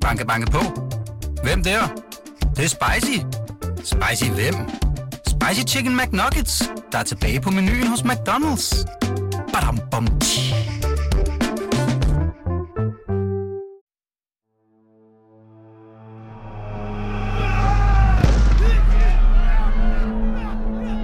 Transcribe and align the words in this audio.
Banke, 0.00 0.26
banke 0.26 0.50
på. 0.50 0.58
Hvem 1.42 1.62
der? 1.62 1.80
Det, 2.40 2.56
det 2.56 2.64
er 2.64 2.68
spicy. 2.68 3.18
Spicy 3.84 4.30
hvem? 4.30 4.54
Spicy 5.26 5.74
Chicken 5.74 5.96
McNuggets, 5.96 6.70
der 6.92 6.98
er 6.98 7.02
tilbage 7.02 7.40
på 7.40 7.50
menuen 7.50 7.86
hos 7.86 8.00
McDonald's. 8.00 8.84
Badum, 9.52 9.78
bom, 9.90 10.06
tji. 10.20 10.54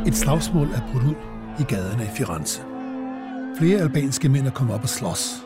Et 0.06 0.16
slagsmål 0.16 0.68
er 0.70 0.80
brudt 0.93 1.04
ud 1.04 1.14
i 1.61 1.62
gaderne 1.62 2.04
i 2.04 2.16
Firenze. 2.16 2.62
Flere 3.58 3.80
albanske 3.80 4.29
mænd 4.29 4.46
er 4.46 4.50
kommet 4.50 4.74
op 4.74 4.82
og 4.82 4.88
slås. 4.88 5.45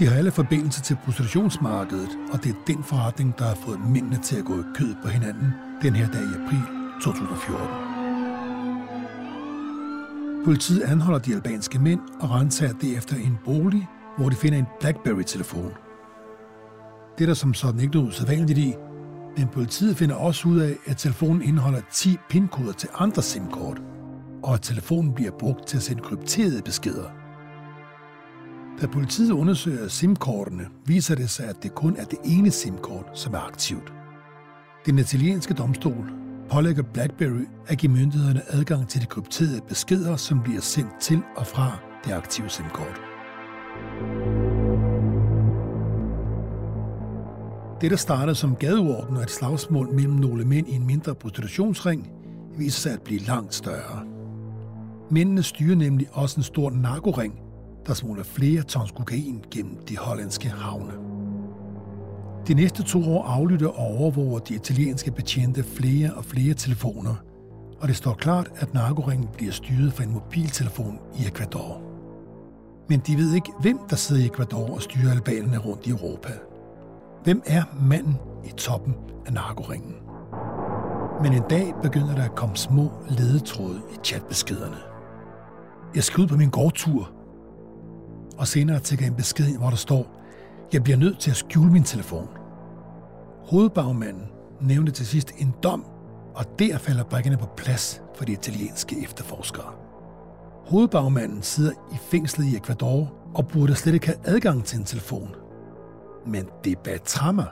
De 0.00 0.06
har 0.06 0.16
alle 0.16 0.30
forbindelse 0.30 0.82
til 0.82 0.96
prostitutionsmarkedet, 1.04 2.08
og 2.32 2.44
det 2.44 2.50
er 2.50 2.54
den 2.66 2.84
forretning, 2.84 3.38
der 3.38 3.44
har 3.44 3.54
fået 3.54 3.80
mændene 3.80 4.18
til 4.22 4.36
at 4.36 4.44
gå 4.44 4.60
i 4.60 4.62
kød 4.74 4.94
på 5.02 5.08
hinanden 5.08 5.54
den 5.82 5.94
her 5.94 6.10
dag 6.10 6.22
i 6.22 6.34
april 6.44 6.62
2014. 7.02 7.68
Politiet 10.44 10.82
anholder 10.82 11.18
de 11.18 11.34
albanske 11.34 11.78
mænd 11.78 12.00
og 12.20 12.30
renser 12.30 12.72
derefter 12.72 13.16
en 13.16 13.38
bolig, 13.44 13.88
hvor 14.18 14.28
de 14.28 14.36
finder 14.36 14.58
en 14.58 14.66
BlackBerry-telefon. 14.80 15.72
Det 17.18 17.24
er 17.24 17.26
der 17.26 17.34
som 17.34 17.54
sådan 17.54 17.80
ikke 17.80 17.94
noget 17.94 18.08
usædvanligt 18.08 18.58
i, 18.58 18.74
men 19.36 19.48
politiet 19.48 19.96
finder 19.96 20.14
også 20.14 20.48
ud 20.48 20.58
af, 20.58 20.76
at 20.86 20.96
telefonen 20.96 21.42
indeholder 21.42 21.80
10 21.92 22.16
pinkoder 22.30 22.72
til 22.72 22.88
andre 22.94 23.22
SIM-kort, 23.22 23.82
og 24.42 24.54
at 24.54 24.62
telefonen 24.62 25.14
bliver 25.14 25.32
brugt 25.38 25.66
til 25.66 25.76
at 25.76 25.82
sende 25.82 26.02
krypterede 26.02 26.62
beskeder. 26.62 27.19
Da 28.80 28.86
politiet 28.86 29.30
undersøger 29.30 29.88
SIM-kortene, 29.88 30.66
viser 30.86 31.14
det 31.14 31.30
sig, 31.30 31.48
at 31.48 31.62
det 31.62 31.74
kun 31.74 31.96
er 31.96 32.04
det 32.04 32.18
ene 32.24 32.50
SIM-kort, 32.50 33.04
som 33.14 33.34
er 33.34 33.38
aktivt. 33.38 33.92
Den 34.86 34.98
italienske 34.98 35.54
domstol 35.54 36.10
pålægger 36.50 36.82
BlackBerry 36.82 37.46
at 37.66 37.78
give 37.78 37.92
myndighederne 37.92 38.42
adgang 38.48 38.88
til 38.88 39.00
de 39.00 39.06
krypterede 39.06 39.60
beskeder, 39.68 40.16
som 40.16 40.42
bliver 40.42 40.60
sendt 40.60 41.00
til 41.00 41.22
og 41.36 41.46
fra 41.46 41.78
det 42.04 42.12
aktive 42.12 42.48
SIM-kort. 42.48 43.00
Det, 47.80 47.90
der 47.90 47.96
startede 47.96 48.34
som 48.34 48.56
gadeorden 48.56 49.16
og 49.16 49.22
et 49.22 49.30
slagsmål 49.30 49.94
mellem 49.94 50.14
nogle 50.14 50.44
mænd 50.44 50.68
i 50.68 50.74
en 50.74 50.86
mindre 50.86 51.14
prostitutionsring, 51.14 52.10
viser 52.58 52.80
sig 52.80 52.92
at 52.92 53.02
blive 53.02 53.20
langt 53.20 53.54
større. 53.54 54.04
Mændene 55.10 55.42
styrer 55.42 55.76
nemlig 55.76 56.06
også 56.12 56.36
en 56.36 56.42
stor 56.42 56.70
narkoring, 56.70 57.49
der 57.86 57.94
smugler 57.94 58.24
flere 58.24 58.62
tons 58.62 58.90
kokain 58.90 59.44
gennem 59.50 59.76
de 59.88 59.96
hollandske 59.96 60.48
havne. 60.48 60.92
De 62.48 62.54
næste 62.54 62.82
to 62.82 63.12
år 63.12 63.24
aflytter 63.24 63.68
og 63.68 63.86
overvåger 63.86 64.38
de 64.38 64.54
italienske 64.54 65.10
betjente 65.10 65.62
flere 65.62 66.14
og 66.14 66.24
flere 66.24 66.54
telefoner, 66.54 67.14
og 67.80 67.88
det 67.88 67.96
står 67.96 68.12
klart, 68.12 68.50
at 68.56 68.74
narkoringen 68.74 69.28
bliver 69.36 69.52
styret 69.52 69.92
fra 69.92 70.04
en 70.04 70.12
mobiltelefon 70.12 70.98
i 71.18 71.26
Ecuador. 71.26 71.80
Men 72.88 73.00
de 73.06 73.16
ved 73.16 73.34
ikke, 73.34 73.52
hvem 73.60 73.78
der 73.90 73.96
sidder 73.96 74.22
i 74.22 74.26
Ecuador 74.26 74.74
og 74.74 74.82
styrer 74.82 75.12
albanerne 75.12 75.58
rundt 75.58 75.86
i 75.86 75.90
Europa. 75.90 76.32
Hvem 77.24 77.42
er 77.46 77.62
manden 77.82 78.16
i 78.44 78.50
toppen 78.56 78.94
af 79.26 79.32
narkoringen? 79.32 79.94
Men 81.22 81.32
en 81.32 81.42
dag 81.50 81.74
begynder 81.82 82.14
der 82.14 82.24
at 82.24 82.34
komme 82.34 82.56
små 82.56 82.90
ledetråde 83.08 83.80
i 83.92 83.96
chatbeskederne. 84.04 84.76
Jeg 85.94 86.04
skal 86.04 86.22
ud 86.22 86.26
på 86.26 86.36
min 86.36 86.50
gårdtur, 86.50 87.10
og 88.40 88.48
senere 88.48 88.80
tækker 88.80 89.06
en 89.06 89.14
besked 89.14 89.48
ind, 89.48 89.58
hvor 89.58 89.70
der 89.70 89.76
står, 89.76 90.06
jeg 90.72 90.82
bliver 90.82 90.96
nødt 90.96 91.18
til 91.18 91.30
at 91.30 91.36
skjule 91.36 91.72
min 91.72 91.84
telefon. 91.84 92.28
Hovedbagmanden 93.44 94.28
nævnte 94.60 94.92
til 94.92 95.06
sidst 95.06 95.32
en 95.38 95.54
dom, 95.62 95.84
og 96.34 96.44
der 96.58 96.78
falder 96.78 97.04
brækkerne 97.04 97.36
på 97.36 97.48
plads 97.56 98.02
for 98.16 98.24
de 98.24 98.32
italienske 98.32 99.02
efterforskere. 99.02 99.72
Hovedbagmanden 100.66 101.42
sidder 101.42 101.72
i 101.92 101.96
fængslet 102.10 102.46
i 102.46 102.56
Ecuador 102.56 103.12
og 103.34 103.48
burde 103.48 103.74
slet 103.74 103.94
ikke 103.94 104.06
have 104.06 104.18
adgang 104.24 104.64
til 104.64 104.78
en 104.78 104.84
telefon. 104.84 105.34
Men 106.26 106.48
det 106.64 106.78
Batrama, 106.78 107.44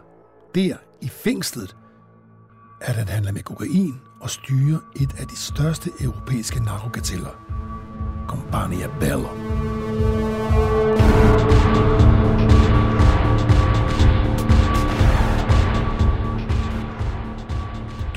der 0.54 0.76
i 1.00 1.08
fængslet, 1.08 1.76
at 2.80 2.94
han 2.94 3.08
handler 3.08 3.32
med 3.32 3.42
kokain 3.42 3.94
og 4.20 4.30
styrer 4.30 4.78
et 4.96 5.10
af 5.18 5.26
de 5.26 5.36
største 5.36 5.90
europæiske 6.00 6.64
narkokarteller. 6.64 7.30
Compagnia 8.28 8.86
Bello. 9.00 9.28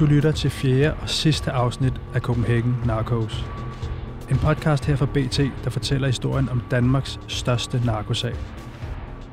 Du 0.01 0.05
lytter 0.05 0.31
til 0.31 0.49
fjerde 0.49 0.93
og 1.01 1.09
sidste 1.09 1.51
afsnit 1.51 1.93
af 2.13 2.21
Copenhagen 2.21 2.75
Narcos. 2.85 3.45
En 4.29 4.37
podcast 4.37 4.85
her 4.85 4.95
fra 4.95 5.05
BT, 5.05 5.39
der 5.63 5.69
fortæller 5.69 6.07
historien 6.07 6.49
om 6.49 6.61
Danmarks 6.71 7.19
største 7.27 7.81
narkosag. 7.85 8.33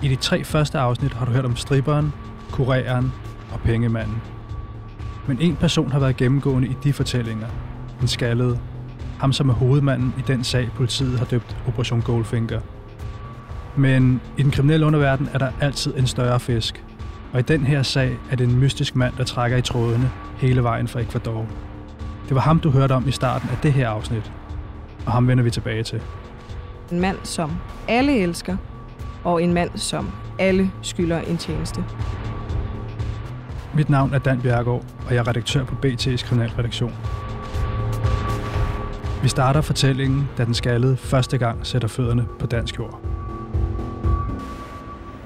I 0.02 0.08
de 0.08 0.16
tre 0.16 0.44
første 0.44 0.78
afsnit 0.78 1.12
har 1.12 1.26
du 1.26 1.32
hørt 1.32 1.44
om 1.44 1.56
striberen, 1.56 2.12
kureren 2.50 3.12
og 3.52 3.60
pengemanden. 3.60 4.22
Men 5.28 5.40
en 5.40 5.56
person 5.56 5.90
har 5.92 5.98
været 5.98 6.16
gennemgående 6.16 6.68
i 6.68 6.76
de 6.84 6.92
fortællinger. 6.92 7.48
Den 8.00 8.08
skaldede. 8.08 8.58
Ham 9.18 9.32
som 9.32 9.48
er 9.48 9.54
hovedmanden 9.54 10.14
i 10.18 10.22
den 10.26 10.44
sag, 10.44 10.70
politiet 10.74 11.18
har 11.18 11.26
døbt 11.26 11.56
Operation 11.68 12.00
Goldfinger. 12.00 12.60
Men 13.76 14.20
i 14.38 14.42
den 14.42 14.50
kriminelle 14.50 14.86
underverden 14.86 15.28
er 15.32 15.38
der 15.38 15.50
altid 15.60 15.94
en 15.96 16.06
større 16.06 16.40
fisk. 16.40 16.84
Og 17.32 17.38
i 17.38 17.42
den 17.42 17.64
her 17.64 17.82
sag 17.82 18.18
er 18.30 18.36
det 18.36 18.48
en 18.48 18.58
mystisk 18.58 18.96
mand, 18.96 19.14
der 19.16 19.24
trækker 19.24 19.56
i 19.56 19.62
trådene 19.62 20.10
hele 20.36 20.62
vejen 20.62 20.88
fra 20.88 21.00
Ecuador. 21.00 21.46
Det 22.28 22.34
var 22.34 22.40
ham, 22.40 22.60
du 22.60 22.70
hørte 22.70 22.92
om 22.92 23.08
i 23.08 23.10
starten 23.10 23.48
af 23.50 23.56
det 23.62 23.72
her 23.72 23.88
afsnit. 23.88 24.32
Og 25.06 25.12
ham 25.12 25.28
vender 25.28 25.44
vi 25.44 25.50
tilbage 25.50 25.82
til. 25.82 26.02
En 26.92 27.00
mand, 27.00 27.16
som 27.22 27.52
alle 27.88 28.18
elsker, 28.18 28.56
og 29.24 29.42
en 29.42 29.54
mand, 29.54 29.70
som 29.74 30.10
alle 30.38 30.70
skylder 30.82 31.20
en 31.20 31.36
tjeneste. 31.36 31.84
Mit 33.74 33.90
navn 33.90 34.14
er 34.14 34.18
Dan 34.18 34.40
Bjergård, 34.40 34.84
og 35.06 35.14
jeg 35.14 35.18
er 35.18 35.28
redaktør 35.28 35.64
på 35.64 35.74
BT's 35.86 36.26
kriminalredaktion. 36.26 36.94
Vi 39.22 39.28
starter 39.28 39.60
fortællingen, 39.60 40.28
da 40.38 40.44
den 40.44 40.54
skaldede 40.54 40.96
første 40.96 41.38
gang 41.38 41.66
sætter 41.66 41.88
fødderne 41.88 42.26
på 42.38 42.46
dansk 42.46 42.78
jord. 42.78 43.00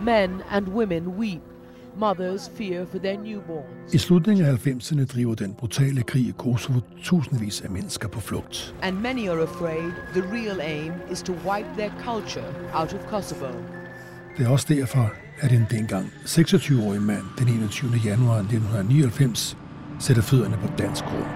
Men 0.05 0.31
and 0.51 0.69
women 0.69 1.09
weep. 1.09 1.52
Mothers 1.97 2.51
fear 2.59 2.87
for 2.91 2.99
their 2.99 3.19
newborns. 3.19 3.95
I 3.95 3.99
slutningen 3.99 4.47
af 4.47 4.67
90'erne 4.67 5.05
driver 5.07 5.35
den 5.35 5.55
brutale 5.55 6.03
krig 6.03 6.27
i 6.29 6.35
Kosovo 6.39 6.81
tusindvis 7.03 7.61
af 7.61 7.71
mennesker 7.71 8.09
på 8.09 8.21
flugt. 8.21 8.75
And 8.83 8.97
many 8.99 9.29
are 9.29 9.43
afraid 9.43 9.93
the 10.13 10.23
real 10.33 10.61
aim 10.61 10.93
is 11.11 11.23
to 11.23 11.33
wipe 11.33 11.69
their 11.79 11.91
culture 12.05 12.55
out 12.75 12.95
of 12.95 13.01
Kosovo. 13.11 13.53
Det 14.39 14.47
er 14.47 14.51
også 14.51 14.67
derfor, 14.69 15.13
at 15.41 15.53
en 15.53 15.67
dengang 15.71 16.07
26-årig 16.25 17.03
mand 17.03 17.23
den 17.39 17.49
21. 17.49 17.91
januar 18.05 18.39
1999 18.39 19.57
sætter 19.99 20.23
fødderne 20.23 20.57
på 20.57 20.69
dansk 20.79 21.05
grund. 21.05 21.27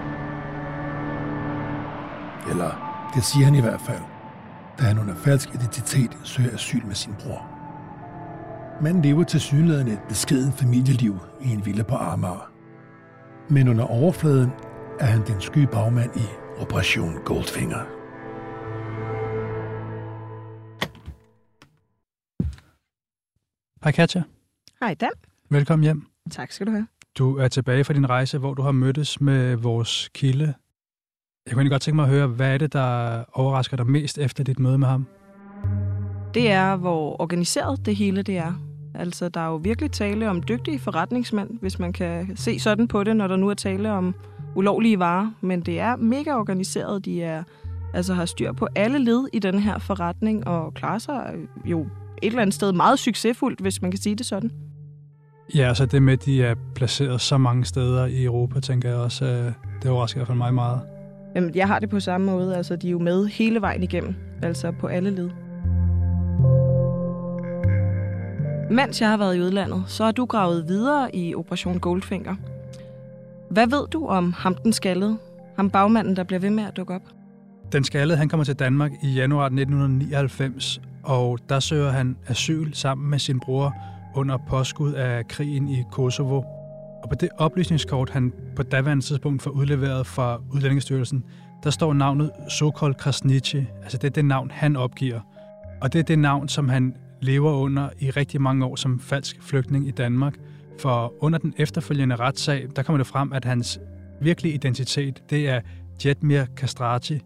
Eller 2.49 2.71
det 3.15 3.23
siger 3.23 3.45
han 3.45 3.55
i 3.55 3.61
hvert 3.61 3.81
fald, 3.81 4.01
da 4.79 4.83
han 4.83 4.99
under 4.99 5.15
falsk 5.15 5.49
identitet 5.53 6.17
søger 6.23 6.53
asyl 6.53 6.85
med 6.85 6.95
sin 6.95 7.13
bror. 7.19 7.46
Manden 8.81 9.01
lever 9.01 9.23
til 9.23 9.39
synligheden 9.39 9.87
et 9.87 9.99
beskeden 10.09 10.53
familieliv 10.53 11.15
i 11.41 11.49
en 11.49 11.65
villa 11.65 11.83
på 11.83 11.95
Amager. 11.95 12.51
Men 13.49 13.67
under 13.67 13.83
overfladen 13.83 14.49
er 14.99 15.05
han 15.05 15.27
den 15.27 15.41
sky 15.41 15.57
bagmand 15.57 16.15
i 16.15 16.25
Operation 16.57 17.13
Goldfinger. 17.25 17.79
Hej 23.83 23.91
Katja. 23.91 24.23
Hej 24.79 24.93
Dan. 24.93 25.11
Velkommen 25.49 25.83
hjem. 25.83 26.07
Tak 26.31 26.51
skal 26.51 26.67
du 26.67 26.71
have. 26.71 26.87
Du 27.17 27.37
er 27.37 27.47
tilbage 27.47 27.83
fra 27.83 27.93
din 27.93 28.09
rejse, 28.09 28.37
hvor 28.37 28.53
du 28.53 28.61
har 28.61 28.71
mødtes 28.71 29.21
med 29.21 29.55
vores 29.55 30.09
kilde. 30.13 30.53
Jeg 31.45 31.53
kunne 31.53 31.61
egentlig 31.61 31.71
godt 31.71 31.81
tænke 31.81 31.95
mig 31.95 32.03
at 32.03 32.09
høre, 32.09 32.27
hvad 32.27 32.53
er 32.53 32.57
det, 32.57 32.73
der 32.73 33.23
overrasker 33.33 33.77
dig 33.77 33.87
mest 33.87 34.17
efter 34.17 34.43
dit 34.43 34.59
møde 34.59 34.77
med 34.77 34.87
ham? 34.87 35.05
Det 36.33 36.51
er, 36.51 36.75
hvor 36.75 37.21
organiseret 37.21 37.85
det 37.85 37.95
hele 37.95 38.21
det 38.21 38.37
er. 38.37 38.66
Altså, 38.99 39.29
der 39.29 39.39
er 39.39 39.47
jo 39.47 39.55
virkelig 39.55 39.91
tale 39.91 40.29
om 40.29 40.43
dygtige 40.43 40.79
forretningsmænd, 40.79 41.49
hvis 41.61 41.79
man 41.79 41.93
kan 41.93 42.37
se 42.37 42.59
sådan 42.59 42.87
på 42.87 43.03
det, 43.03 43.15
når 43.15 43.27
der 43.27 43.35
nu 43.35 43.49
er 43.49 43.53
tale 43.53 43.91
om 43.91 44.15
ulovlige 44.55 44.99
varer. 44.99 45.31
Men 45.41 45.61
det 45.61 45.79
er 45.79 45.95
mega 45.95 46.33
organiseret. 46.33 47.05
De 47.05 47.23
er, 47.23 47.43
altså, 47.93 48.13
har 48.13 48.25
styr 48.25 48.51
på 48.51 48.67
alle 48.75 48.99
led 48.99 49.27
i 49.33 49.39
den 49.39 49.59
her 49.59 49.79
forretning 49.79 50.47
og 50.47 50.73
klarer 50.73 50.99
sig 50.99 51.35
jo 51.65 51.81
et 51.81 52.27
eller 52.27 52.41
andet 52.41 52.53
sted 52.53 52.71
meget 52.71 52.99
succesfuldt, 52.99 53.59
hvis 53.59 53.81
man 53.81 53.91
kan 53.91 53.99
sige 53.99 54.15
det 54.15 54.25
sådan. 54.25 54.51
Ja, 55.55 55.67
altså 55.67 55.85
det 55.85 56.03
med, 56.03 56.13
at 56.13 56.25
de 56.25 56.43
er 56.43 56.55
placeret 56.75 57.21
så 57.21 57.37
mange 57.37 57.65
steder 57.65 58.05
i 58.05 58.23
Europa, 58.23 58.59
tænker 58.59 58.89
jeg 58.89 58.97
også, 58.97 59.25
øh, 59.25 59.51
det 59.83 59.91
overrasker 59.91 60.17
i 60.17 60.19
hvert 60.19 60.27
fald 60.27 60.37
mig 60.37 60.53
meget. 60.53 60.81
Jamen, 61.35 61.55
jeg 61.55 61.67
har 61.67 61.79
det 61.79 61.89
på 61.89 61.99
samme 61.99 62.31
måde. 62.31 62.55
Altså, 62.55 62.75
de 62.75 62.87
er 62.87 62.91
jo 62.91 62.99
med 62.99 63.25
hele 63.25 63.61
vejen 63.61 63.83
igennem. 63.83 64.15
Altså 64.41 64.71
på 64.71 64.87
alle 64.87 65.09
led. 65.09 65.29
Mens 68.71 69.01
jeg 69.01 69.09
har 69.09 69.17
været 69.17 69.35
i 69.35 69.41
udlandet, 69.41 69.83
så 69.87 70.03
har 70.03 70.11
du 70.11 70.25
gravet 70.25 70.67
videre 70.67 71.15
i 71.15 71.35
Operation 71.35 71.79
Goldfinger. 71.79 72.35
Hvad 73.49 73.67
ved 73.67 73.87
du 73.87 74.07
om 74.07 74.33
ham 74.33 74.55
den 74.55 74.73
skaldede? 74.73 75.17
Ham 75.55 75.69
bagmanden, 75.69 76.15
der 76.15 76.23
bliver 76.23 76.39
ved 76.39 76.49
med 76.49 76.63
at 76.63 76.77
dukke 76.77 76.93
op? 76.93 77.01
Den 77.71 77.83
skaldede, 77.83 78.17
han 78.17 78.29
kommer 78.29 78.43
til 78.43 78.55
Danmark 78.55 78.91
i 79.03 79.13
januar 79.13 79.45
1999, 79.45 80.81
og 81.03 81.39
der 81.49 81.59
søger 81.59 81.89
han 81.89 82.17
asyl 82.27 82.73
sammen 82.73 83.09
med 83.09 83.19
sin 83.19 83.39
bror 83.39 83.75
under 84.15 84.37
påskud 84.49 84.93
af 84.93 85.27
krigen 85.27 85.69
i 85.69 85.83
Kosovo. 85.91 86.37
Og 87.03 87.09
på 87.09 87.15
det 87.15 87.29
oplysningskort, 87.37 88.09
han 88.09 88.33
på 88.55 88.63
daværende 88.63 89.03
tidspunkt 89.03 89.41
får 89.41 89.51
udleveret 89.51 90.07
fra 90.07 90.41
Udlændingsstyrelsen, 90.53 91.23
der 91.63 91.69
står 91.69 91.93
navnet 91.93 92.31
Sokol 92.49 92.93
Krasnici. 92.93 93.65
Altså 93.83 93.97
det 93.97 94.07
er 94.07 94.11
det 94.11 94.25
navn, 94.25 94.51
han 94.51 94.75
opgiver. 94.75 95.19
Og 95.81 95.93
det 95.93 95.99
er 95.99 96.03
det 96.03 96.19
navn, 96.19 96.47
som 96.47 96.69
han 96.69 96.95
lever 97.21 97.51
under 97.51 97.89
i 97.99 98.09
rigtig 98.09 98.41
mange 98.41 98.65
år 98.65 98.75
som 98.75 98.99
falsk 98.99 99.37
flygtning 99.41 99.87
i 99.87 99.91
Danmark. 99.91 100.37
For 100.79 101.13
under 101.19 101.39
den 101.39 101.53
efterfølgende 101.57 102.15
retssag, 102.15 102.67
der 102.75 102.83
kommer 102.83 102.97
det 102.97 103.07
frem, 103.07 103.33
at 103.33 103.45
hans 103.45 103.79
virkelige 104.21 104.53
identitet, 104.53 105.23
det 105.29 105.49
er 105.49 105.61
Jetmir 106.05 106.43
Kastrati. 106.57 107.19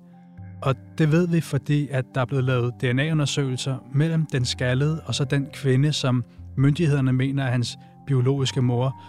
Og 0.62 0.76
det 0.98 1.12
ved 1.12 1.28
vi, 1.28 1.42
fordi 1.42 1.88
at 1.92 2.06
der 2.16 2.22
er 2.22 2.26
blevet 2.26 2.44
lavet 2.44 2.74
DNA-undersøgelser 2.82 3.78
mellem 3.94 4.26
den 4.32 4.46
skaldede 4.46 5.02
og 5.06 5.16
så 5.16 5.26
den 5.26 5.48
kvinde, 5.54 5.94
som 5.94 6.24
myndighederne 6.58 7.14
mener 7.14 7.44
er 7.44 7.52
hans 7.52 7.78
biologiske 8.08 8.62
mor. 8.62 9.02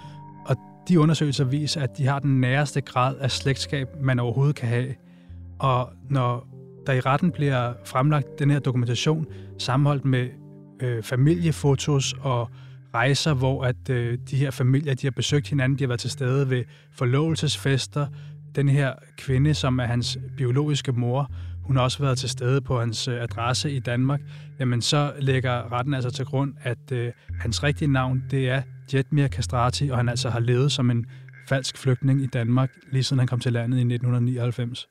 Og 0.46 0.56
de 0.88 1.00
undersøgelser 1.00 1.44
viser, 1.44 1.80
at 1.80 1.98
de 1.98 2.06
har 2.06 2.18
den 2.18 2.40
næreste 2.40 2.80
grad 2.80 3.16
af 3.16 3.30
slægtskab, 3.30 3.88
man 4.00 4.18
overhovedet 4.18 4.56
kan 4.56 4.68
have. 4.68 4.94
Og 5.58 5.90
når 6.10 6.48
der 6.86 6.92
i 6.92 7.00
retten 7.00 7.30
bliver 7.30 7.72
fremlagt 7.84 8.38
den 8.38 8.50
her 8.50 8.58
dokumentation, 8.58 9.26
sammenholdt 9.58 10.04
med 10.04 10.28
øh, 10.82 11.02
familiefotos 11.02 12.14
og 12.20 12.50
rejser, 12.94 13.34
hvor 13.34 13.64
at 13.64 13.90
øh, 13.90 14.18
de 14.30 14.36
her 14.36 14.50
familier, 14.50 14.94
de 14.94 15.06
har 15.06 15.10
besøgt 15.10 15.48
hinanden, 15.48 15.78
de 15.78 15.84
har 15.84 15.88
været 15.88 16.00
til 16.00 16.10
stede 16.10 16.50
ved 16.50 16.64
forlovelsesfester. 16.92 18.06
Den 18.54 18.68
her 18.68 18.92
kvinde, 19.16 19.54
som 19.54 19.78
er 19.78 19.84
hans 19.84 20.18
biologiske 20.36 20.92
mor, 20.92 21.30
hun 21.62 21.76
har 21.76 21.82
også 21.82 21.98
været 21.98 22.18
til 22.18 22.28
stede 22.28 22.60
på 22.60 22.80
hans 22.80 23.08
øh, 23.08 23.22
adresse 23.22 23.72
i 23.72 23.78
Danmark. 23.78 24.20
Jamen 24.60 24.82
så 24.82 25.12
lægger 25.18 25.72
retten 25.72 25.94
altså 25.94 26.10
til 26.10 26.24
grund, 26.24 26.54
at 26.62 26.92
øh, 26.92 27.12
hans 27.40 27.62
rigtige 27.62 27.92
navn, 27.92 28.24
det 28.30 28.48
er 28.48 28.62
Jetmir 28.94 29.26
Kastrati, 29.26 29.88
og 29.88 29.96
han 29.96 30.08
altså 30.08 30.30
har 30.30 30.40
levet 30.40 30.72
som 30.72 30.90
en 30.90 31.06
falsk 31.48 31.78
flygtning 31.78 32.22
i 32.22 32.26
Danmark, 32.26 32.70
lige 32.92 33.02
siden 33.02 33.18
han 33.18 33.28
kom 33.28 33.40
til 33.40 33.52
landet 33.52 33.78
i 33.78 33.80
1999. 33.80 34.88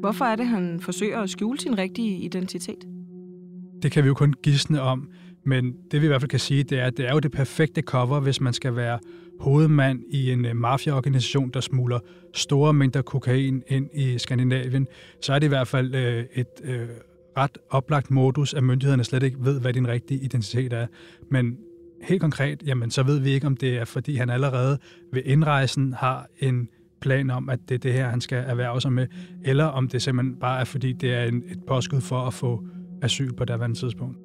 Hvorfor 0.00 0.24
er 0.24 0.36
det, 0.36 0.46
han 0.46 0.80
forsøger 0.80 1.20
at 1.20 1.30
skjule 1.30 1.60
sin 1.60 1.78
rigtige 1.78 2.18
identitet? 2.18 2.84
Det 3.82 3.92
kan 3.92 4.02
vi 4.04 4.08
jo 4.08 4.14
kun 4.14 4.34
gisne 4.42 4.80
om, 4.80 5.08
men 5.44 5.74
det 5.90 6.00
vi 6.00 6.06
i 6.06 6.08
hvert 6.08 6.20
fald 6.20 6.28
kan 6.28 6.40
sige, 6.40 6.62
det 6.62 6.78
er, 6.78 6.84
at 6.84 6.96
det 6.96 7.08
er 7.08 7.12
jo 7.12 7.18
det 7.18 7.32
perfekte 7.32 7.82
cover, 7.82 8.20
hvis 8.20 8.40
man 8.40 8.52
skal 8.52 8.76
være 8.76 8.98
hovedmand 9.40 10.00
i 10.10 10.32
en 10.32 10.44
øh, 10.44 10.56
mafiaorganisation, 10.56 11.50
der 11.50 11.60
smuler 11.60 11.98
store 12.34 12.72
mængder 12.72 13.02
kokain 13.02 13.62
ind 13.68 13.88
i 13.94 14.18
Skandinavien. 14.18 14.86
Så 15.22 15.32
er 15.32 15.38
det 15.38 15.46
i 15.46 15.48
hvert 15.48 15.68
fald 15.68 15.94
øh, 15.94 16.24
et 16.34 16.46
øh, 16.64 16.88
ret 17.36 17.58
oplagt 17.70 18.10
modus, 18.10 18.54
at 18.54 18.64
myndighederne 18.64 19.04
slet 19.04 19.22
ikke 19.22 19.36
ved, 19.40 19.60
hvad 19.60 19.72
din 19.72 19.88
rigtige 19.88 20.24
identitet 20.24 20.72
er. 20.72 20.86
Men 21.30 21.56
helt 22.02 22.20
konkret, 22.20 22.62
jamen, 22.66 22.90
så 22.90 23.02
ved 23.02 23.18
vi 23.18 23.30
ikke, 23.30 23.46
om 23.46 23.56
det 23.56 23.78
er, 23.78 23.84
fordi 23.84 24.16
han 24.16 24.30
allerede 24.30 24.78
ved 25.12 25.22
indrejsen 25.24 25.92
har 25.92 26.26
en 26.38 26.68
plan 27.00 27.30
om, 27.30 27.48
at 27.48 27.58
det 27.68 27.74
er 27.74 27.78
det 27.78 27.92
her, 27.92 28.08
han 28.08 28.20
skal 28.20 28.44
erhverve 28.46 28.80
sig 28.80 28.92
med, 28.92 29.06
eller 29.44 29.64
om 29.64 29.88
det 29.88 30.02
simpelthen 30.02 30.36
bare 30.36 30.60
er, 30.60 30.64
fordi 30.64 30.92
det 30.92 31.14
er 31.14 31.24
en, 31.24 31.42
et 31.46 31.58
påskud 31.68 32.00
for 32.00 32.20
at 32.26 32.34
få 32.34 32.64
asyl 33.02 33.32
på 33.32 33.44
daværende 33.44 33.76
tidspunkt. 33.76 34.16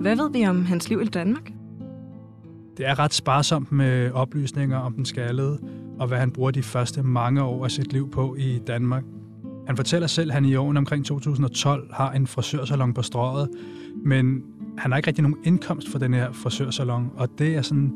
Hvad 0.00 0.16
ved 0.16 0.32
vi 0.32 0.46
om 0.46 0.64
hans 0.64 0.88
liv 0.88 1.02
i 1.02 1.04
Danmark? 1.04 1.52
Det 2.76 2.88
er 2.88 2.98
ret 2.98 3.14
sparsomt 3.14 3.72
med 3.72 4.10
oplysninger 4.10 4.78
om 4.78 4.92
den 4.92 5.04
skaldede, 5.04 5.58
og 5.98 6.08
hvad 6.08 6.18
han 6.18 6.30
bruger 6.30 6.50
de 6.50 6.62
første 6.62 7.02
mange 7.02 7.42
år 7.42 7.64
af 7.64 7.70
sit 7.70 7.92
liv 7.92 8.10
på 8.10 8.36
i 8.38 8.60
Danmark. 8.66 9.04
Han 9.66 9.76
fortæller 9.76 10.06
selv, 10.06 10.30
at 10.30 10.34
han 10.34 10.44
i 10.44 10.54
årene 10.54 10.78
omkring 10.78 11.04
2012 11.04 11.94
har 11.94 12.12
en 12.12 12.26
frisørsalon 12.26 12.94
på 12.94 13.02
strøget, 13.02 13.48
men 14.04 14.42
han 14.78 14.90
har 14.92 14.96
ikke 14.96 15.06
rigtig 15.06 15.22
nogen 15.22 15.38
indkomst 15.44 15.90
for 15.90 15.98
den 15.98 16.14
her 16.14 16.32
frisørsalon, 16.32 17.10
og 17.16 17.28
det 17.38 17.56
er 17.56 17.62
sådan 17.62 17.92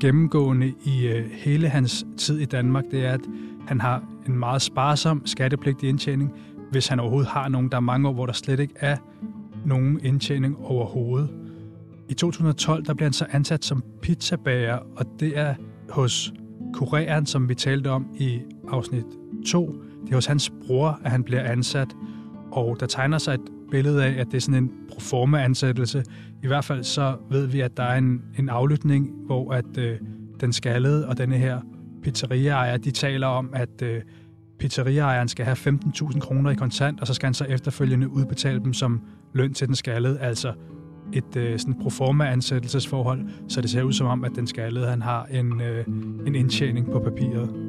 gennemgående 0.00 0.74
i 0.84 1.06
øh, 1.06 1.30
hele 1.30 1.68
hans 1.68 2.06
tid 2.16 2.38
i 2.38 2.44
Danmark, 2.44 2.84
det 2.90 3.06
er, 3.06 3.12
at 3.12 3.20
han 3.66 3.80
har 3.80 4.04
en 4.26 4.38
meget 4.38 4.62
sparsom 4.62 5.26
skattepligtig 5.26 5.88
indtjening, 5.88 6.32
hvis 6.70 6.88
han 6.88 7.00
overhovedet 7.00 7.30
har 7.30 7.48
nogen. 7.48 7.68
Der 7.68 7.76
er 7.76 7.80
mange 7.80 8.08
år, 8.08 8.12
hvor 8.12 8.26
der 8.26 8.32
slet 8.32 8.60
ikke 8.60 8.74
er 8.76 8.96
nogen 9.64 10.00
indtjening 10.02 10.56
overhovedet. 10.58 11.28
I 12.08 12.14
2012 12.14 12.84
der 12.84 12.94
blev 12.94 13.04
han 13.04 13.12
så 13.12 13.26
ansat 13.30 13.64
som 13.64 13.84
pizzabager, 14.02 14.78
og 14.96 15.06
det 15.20 15.38
er 15.38 15.54
hos 15.90 16.32
kureren, 16.72 17.26
som 17.26 17.48
vi 17.48 17.54
talte 17.54 17.90
om 17.90 18.06
i 18.18 18.40
afsnit 18.68 19.04
2. 19.46 19.74
Det 20.04 20.10
er 20.10 20.14
hos 20.14 20.26
hans 20.26 20.52
bror, 20.66 21.00
at 21.04 21.10
han 21.10 21.24
bliver 21.24 21.42
ansat, 21.42 21.88
og 22.50 22.76
der 22.80 22.86
tegner 22.86 23.18
sig 23.18 23.34
et 23.34 23.40
billede 23.72 24.04
af, 24.04 24.20
at 24.20 24.26
det 24.26 24.34
er 24.34 24.40
sådan 24.40 24.64
en 24.64 24.70
proforma-ansættelse. 24.90 26.04
I 26.42 26.46
hvert 26.46 26.64
fald 26.64 26.84
så 26.84 27.16
ved 27.30 27.46
vi, 27.46 27.60
at 27.60 27.76
der 27.76 27.82
er 27.82 27.98
en, 27.98 28.22
en 28.38 28.48
aflytning, 28.48 29.10
hvor 29.26 29.52
at 29.52 29.78
øh, 29.78 29.98
den 30.40 30.52
skaldede 30.52 31.08
og 31.08 31.18
denne 31.18 31.38
her 31.38 31.60
pizzeriaejer, 32.02 32.76
de 32.76 32.90
taler 32.90 33.26
om, 33.26 33.50
at 33.54 33.82
øh, 33.82 34.02
pizzeriaejeren 34.58 35.28
skal 35.28 35.44
have 35.44 35.56
15.000 35.56 36.20
kroner 36.20 36.50
i 36.50 36.54
kontant, 36.54 37.00
og 37.00 37.06
så 37.06 37.14
skal 37.14 37.26
han 37.26 37.34
så 37.34 37.44
efterfølgende 37.44 38.08
udbetale 38.08 38.60
dem 38.60 38.72
som 38.72 39.00
løn 39.34 39.54
til 39.54 39.66
den 39.66 39.74
skaldede, 39.74 40.20
altså 40.20 40.52
et 41.12 41.36
øh, 41.36 41.58
sådan 41.58 41.74
proforma-ansættelsesforhold, 41.82 43.20
så 43.48 43.60
det 43.60 43.70
ser 43.70 43.82
ud 43.82 43.92
som 43.92 44.06
om, 44.06 44.24
at 44.24 44.32
den 44.36 44.46
skaldede 44.46 44.86
han 44.86 45.02
har 45.02 45.24
en, 45.24 45.60
øh, 45.60 45.84
en 46.26 46.34
indtjening 46.34 46.90
på 46.90 46.98
papiret. 46.98 47.61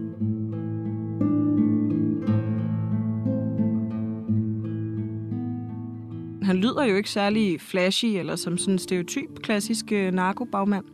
Lyder 6.73 6.85
jo 6.85 6.95
ikke 6.95 7.09
særlig 7.09 7.61
flashy 7.61 8.05
eller 8.05 8.35
som 8.35 8.57
sådan 8.57 8.73
en 8.73 8.79
stereotyp 8.79 9.39
klassisk 9.43 9.91
øh, 9.91 10.13
narkobagmand. 10.13 10.85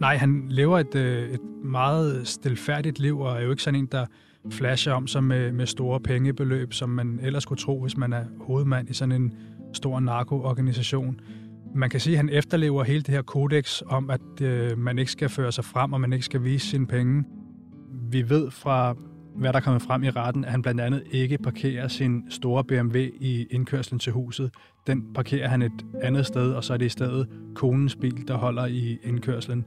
Nej, 0.00 0.16
han 0.16 0.44
lever 0.48 0.78
et, 0.78 0.94
øh, 0.94 1.30
et 1.30 1.40
meget 1.64 2.28
stilfærdigt 2.28 2.98
liv, 2.98 3.20
og 3.20 3.36
er 3.36 3.40
jo 3.40 3.50
ikke 3.50 3.62
sådan 3.62 3.80
en, 3.80 3.86
der 3.86 4.06
flasher 4.50 4.92
om 4.92 5.06
sig 5.06 5.24
med, 5.24 5.52
med 5.52 5.66
store 5.66 6.00
pengebeløb, 6.00 6.72
som 6.72 6.88
man 6.88 7.20
ellers 7.22 7.42
skulle 7.42 7.58
tro, 7.58 7.82
hvis 7.82 7.96
man 7.96 8.12
er 8.12 8.24
hovedmand 8.40 8.90
i 8.90 8.92
sådan 8.92 9.12
en 9.12 9.34
stor 9.72 10.00
narkoorganisation. 10.00 11.20
Man 11.74 11.90
kan 11.90 12.00
sige, 12.00 12.14
at 12.14 12.16
han 12.16 12.28
efterlever 12.28 12.84
hele 12.84 13.02
det 13.02 13.14
her 13.14 13.22
kodex 13.22 13.82
om, 13.86 14.10
at 14.10 14.42
øh, 14.42 14.78
man 14.78 14.98
ikke 14.98 15.12
skal 15.12 15.28
føre 15.28 15.52
sig 15.52 15.64
frem, 15.64 15.92
og 15.92 16.00
man 16.00 16.12
ikke 16.12 16.24
skal 16.24 16.44
vise 16.44 16.66
sine 16.66 16.86
penge. 16.86 17.24
Vi 18.10 18.30
ved 18.30 18.50
fra, 18.50 18.94
hvad 19.34 19.52
der 19.52 19.58
er 19.58 19.62
kommet 19.62 19.82
frem 19.82 20.02
i 20.02 20.10
retten, 20.10 20.44
at 20.44 20.50
han 20.50 20.62
blandt 20.62 20.80
andet 20.80 21.02
ikke 21.10 21.38
parkerer 21.38 21.88
sin 21.88 22.30
store 22.30 22.64
BMW 22.64 22.98
i 23.20 23.46
indkørslen 23.50 23.98
til 23.98 24.12
huset. 24.12 24.54
Den 24.86 25.12
parkerer 25.14 25.48
han 25.48 25.62
et 25.62 25.86
andet 26.02 26.26
sted, 26.26 26.52
og 26.52 26.64
så 26.64 26.72
er 26.72 26.76
det 26.76 26.86
i 26.86 26.88
stedet 26.88 27.28
konens 27.54 27.96
bil, 27.96 28.28
der 28.28 28.36
holder 28.36 28.66
i 28.66 28.98
indkørslen. 29.02 29.64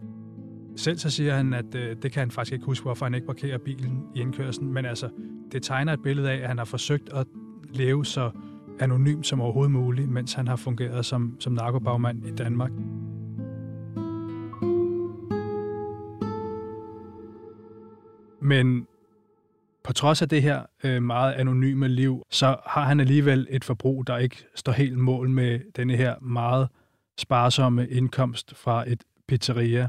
Selv 0.75 0.97
så 0.97 1.09
siger 1.09 1.35
han, 1.35 1.53
at 1.53 1.75
øh, 1.75 1.95
det 2.01 2.11
kan 2.11 2.19
han 2.19 2.31
faktisk 2.31 2.53
ikke 2.53 2.65
huske, 2.65 2.83
hvorfor 2.83 3.05
han 3.05 3.13
ikke 3.13 3.27
parkerer 3.27 3.57
bilen 3.57 4.03
i 4.15 4.19
indkørslen, 4.19 4.73
men 4.73 4.85
altså, 4.85 5.09
det 5.51 5.63
tegner 5.63 5.93
et 5.93 6.03
billede 6.03 6.31
af, 6.31 6.35
at 6.35 6.47
han 6.47 6.57
har 6.57 6.65
forsøgt 6.65 7.13
at 7.13 7.27
leve 7.73 8.05
så 8.05 8.31
anonym 8.79 9.23
som 9.23 9.41
overhovedet 9.41 9.71
muligt, 9.71 10.09
mens 10.09 10.33
han 10.33 10.47
har 10.47 10.55
fungeret 10.55 11.05
som, 11.05 11.35
som 11.39 11.53
narkobagmand 11.53 12.25
i 12.25 12.31
Danmark. 12.31 12.71
Men 18.41 18.87
på 19.83 19.93
trods 19.93 20.21
af 20.21 20.29
det 20.29 20.41
her 20.41 20.61
øh, 20.83 21.03
meget 21.03 21.33
anonyme 21.33 21.87
liv, 21.87 22.23
så 22.31 22.55
har 22.65 22.83
han 22.83 22.99
alligevel 22.99 23.47
et 23.49 23.63
forbrug, 23.63 24.07
der 24.07 24.17
ikke 24.17 24.45
står 24.55 24.71
helt 24.71 24.97
mål 24.97 25.29
med 25.29 25.59
denne 25.75 25.95
her 25.95 26.15
meget 26.21 26.67
sparsomme 27.17 27.87
indkomst 27.87 28.53
fra 28.57 28.83
et 28.89 29.03
pizzeria. 29.27 29.87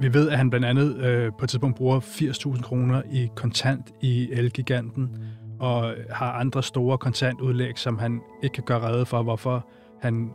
Vi 0.00 0.14
ved, 0.14 0.28
at 0.28 0.38
han 0.38 0.50
blandt 0.50 0.66
andet 0.66 0.96
øh, 0.96 1.32
på 1.38 1.44
et 1.44 1.50
tidspunkt 1.50 1.76
bruger 1.76 2.00
80.000 2.00 2.62
kroner 2.62 3.02
i 3.12 3.28
kontant 3.36 3.92
i 4.00 4.28
Elgiganten, 4.32 5.16
og 5.60 5.94
har 6.10 6.32
andre 6.32 6.62
store 6.62 6.98
kontantudlæg, 6.98 7.78
som 7.78 7.98
han 7.98 8.20
ikke 8.42 8.54
kan 8.54 8.64
gøre 8.64 8.80
rede 8.80 9.06
for, 9.06 9.22
hvorfor 9.22 9.68
han 10.00 10.30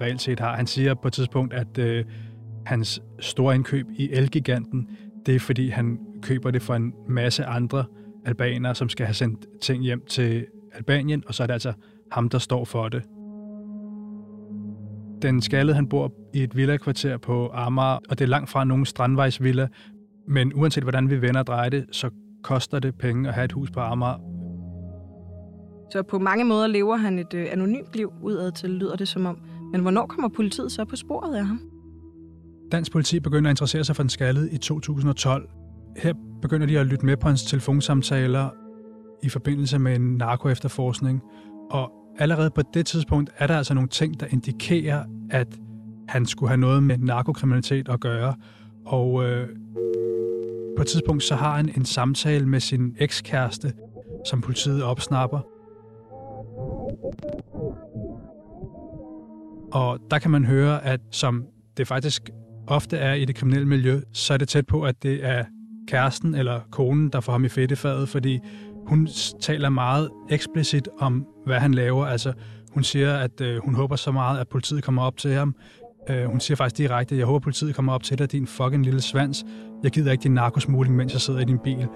reelt 0.00 0.20
set 0.20 0.40
har. 0.40 0.56
Han 0.56 0.66
siger 0.66 0.94
på 0.94 1.08
et 1.08 1.14
tidspunkt, 1.14 1.54
at 1.54 1.78
øh, 1.78 2.04
hans 2.66 3.02
store 3.20 3.54
indkøb 3.54 3.86
i 3.94 4.10
Elgiganten, 4.12 4.88
det 5.26 5.34
er 5.34 5.40
fordi, 5.40 5.68
han 5.68 5.98
køber 6.22 6.50
det 6.50 6.62
for 6.62 6.74
en 6.74 6.92
masse 7.08 7.44
andre 7.44 7.84
albanere, 8.24 8.74
som 8.74 8.88
skal 8.88 9.06
have 9.06 9.14
sendt 9.14 9.46
ting 9.60 9.82
hjem 9.82 10.04
til 10.08 10.46
Albanien, 10.72 11.22
og 11.26 11.34
så 11.34 11.42
er 11.42 11.46
det 11.46 11.54
altså 11.54 11.72
ham, 12.12 12.28
der 12.28 12.38
står 12.38 12.64
for 12.64 12.88
det. 12.88 13.02
Den 15.22 15.42
skaldede, 15.42 15.74
han 15.74 15.88
bor 15.88 16.12
i 16.34 16.42
et 16.42 16.56
villakvarter 16.56 17.16
på 17.16 17.50
Amager, 17.54 17.98
og 18.10 18.18
det 18.18 18.20
er 18.20 18.28
langt 18.28 18.50
fra 18.50 18.64
nogen 18.64 18.86
strandvejsvilla, 18.86 19.68
men 20.28 20.52
uanset 20.54 20.82
hvordan 20.82 21.10
vi 21.10 21.20
vender 21.20 21.40
og 21.40 21.46
drejer 21.46 21.68
det, 21.68 21.86
så 21.92 22.10
koster 22.42 22.78
det 22.78 22.94
penge 22.98 23.28
at 23.28 23.34
have 23.34 23.44
et 23.44 23.52
hus 23.52 23.70
på 23.70 23.80
Amager. 23.80 24.18
Så 25.92 26.02
på 26.02 26.18
mange 26.18 26.44
måder 26.44 26.66
lever 26.66 26.96
han 26.96 27.18
et 27.18 27.34
øh, 27.34 27.46
anonymt 27.52 27.96
liv 27.96 28.12
udad 28.22 28.52
til, 28.52 28.70
lyder 28.70 28.96
det 28.96 29.08
som 29.08 29.26
om. 29.26 29.38
Men 29.72 29.80
hvornår 29.80 30.06
kommer 30.06 30.28
politiet 30.28 30.72
så 30.72 30.84
på 30.84 30.96
sporet 30.96 31.34
af 31.36 31.46
ham? 31.46 31.69
Dansk 32.72 32.92
politi 32.92 33.20
begynder 33.20 33.50
at 33.50 33.52
interessere 33.52 33.84
sig 33.84 33.96
for 33.96 34.02
den 34.02 34.10
skaldede 34.10 34.50
i 34.50 34.58
2012. 34.58 35.48
Her 35.96 36.14
begynder 36.42 36.66
de 36.66 36.78
at 36.78 36.86
lytte 36.86 37.06
med 37.06 37.16
på 37.16 37.28
hans 37.28 37.44
telefonsamtaler 37.44 38.48
i 39.22 39.28
forbindelse 39.28 39.78
med 39.78 39.96
en 39.96 40.16
narkoefterforskning. 40.16 41.22
Og 41.70 41.92
allerede 42.18 42.50
på 42.50 42.62
det 42.74 42.86
tidspunkt 42.86 43.30
er 43.36 43.46
der 43.46 43.56
altså 43.56 43.74
nogle 43.74 43.88
ting, 43.88 44.20
der 44.20 44.26
indikerer, 44.30 45.04
at 45.30 45.58
han 46.08 46.26
skulle 46.26 46.50
have 46.50 46.60
noget 46.60 46.82
med 46.82 46.98
narkokriminalitet 46.98 47.88
at 47.88 48.00
gøre. 48.00 48.34
Og 48.86 49.24
øh, 49.24 49.48
på 50.76 50.82
et 50.82 50.88
tidspunkt 50.88 51.22
så 51.22 51.34
har 51.34 51.56
han 51.56 51.72
en 51.76 51.84
samtale 51.84 52.48
med 52.48 52.60
sin 52.60 52.96
ekskæreste, 52.98 53.72
som 54.26 54.40
politiet 54.40 54.82
opsnapper. 54.82 55.40
Og 59.72 59.98
der 60.10 60.18
kan 60.18 60.30
man 60.30 60.44
høre, 60.44 60.84
at 60.84 61.00
som 61.10 61.44
det 61.76 61.88
faktisk 61.88 62.30
ofte 62.70 62.96
er 62.96 63.14
i 63.14 63.24
det 63.24 63.34
kriminelle 63.34 63.68
miljø, 63.68 64.00
så 64.12 64.34
er 64.34 64.38
det 64.38 64.48
tæt 64.48 64.66
på, 64.66 64.82
at 64.82 65.02
det 65.02 65.24
er 65.24 65.44
kæresten 65.88 66.34
eller 66.34 66.60
konen, 66.70 67.08
der 67.08 67.20
får 67.20 67.32
ham 67.32 67.44
i 67.44 67.48
fedtefadet, 67.48 68.08
fordi 68.08 68.38
hun 68.86 69.08
taler 69.40 69.68
meget 69.68 70.10
eksplicit 70.30 70.88
om, 70.98 71.26
hvad 71.46 71.58
han 71.58 71.74
laver. 71.74 72.06
Altså, 72.06 72.32
hun 72.72 72.84
siger, 72.84 73.16
at 73.16 73.40
øh, 73.40 73.64
hun 73.64 73.74
håber 73.74 73.96
så 73.96 74.12
meget, 74.12 74.40
at 74.40 74.48
politiet 74.48 74.84
kommer 74.84 75.02
op 75.02 75.16
til 75.16 75.32
ham. 75.32 75.54
Øh, 76.10 76.24
hun 76.24 76.40
siger 76.40 76.56
faktisk 76.56 76.78
direkte, 76.78 77.16
jeg 77.16 77.26
håber, 77.26 77.36
at 77.36 77.42
politiet 77.42 77.74
kommer 77.74 77.92
op 77.92 78.02
til 78.02 78.18
dig, 78.18 78.32
din 78.32 78.46
fucking 78.46 78.84
lille 78.84 79.00
svans. 79.00 79.44
Jeg 79.82 79.90
gider 79.90 80.12
ikke 80.12 80.22
din 80.22 80.34
narkosmugling, 80.34 80.96
mens 80.96 81.12
jeg 81.12 81.20
sidder 81.20 81.40
i 81.40 81.44
din 81.44 81.58
bil. 81.58 81.88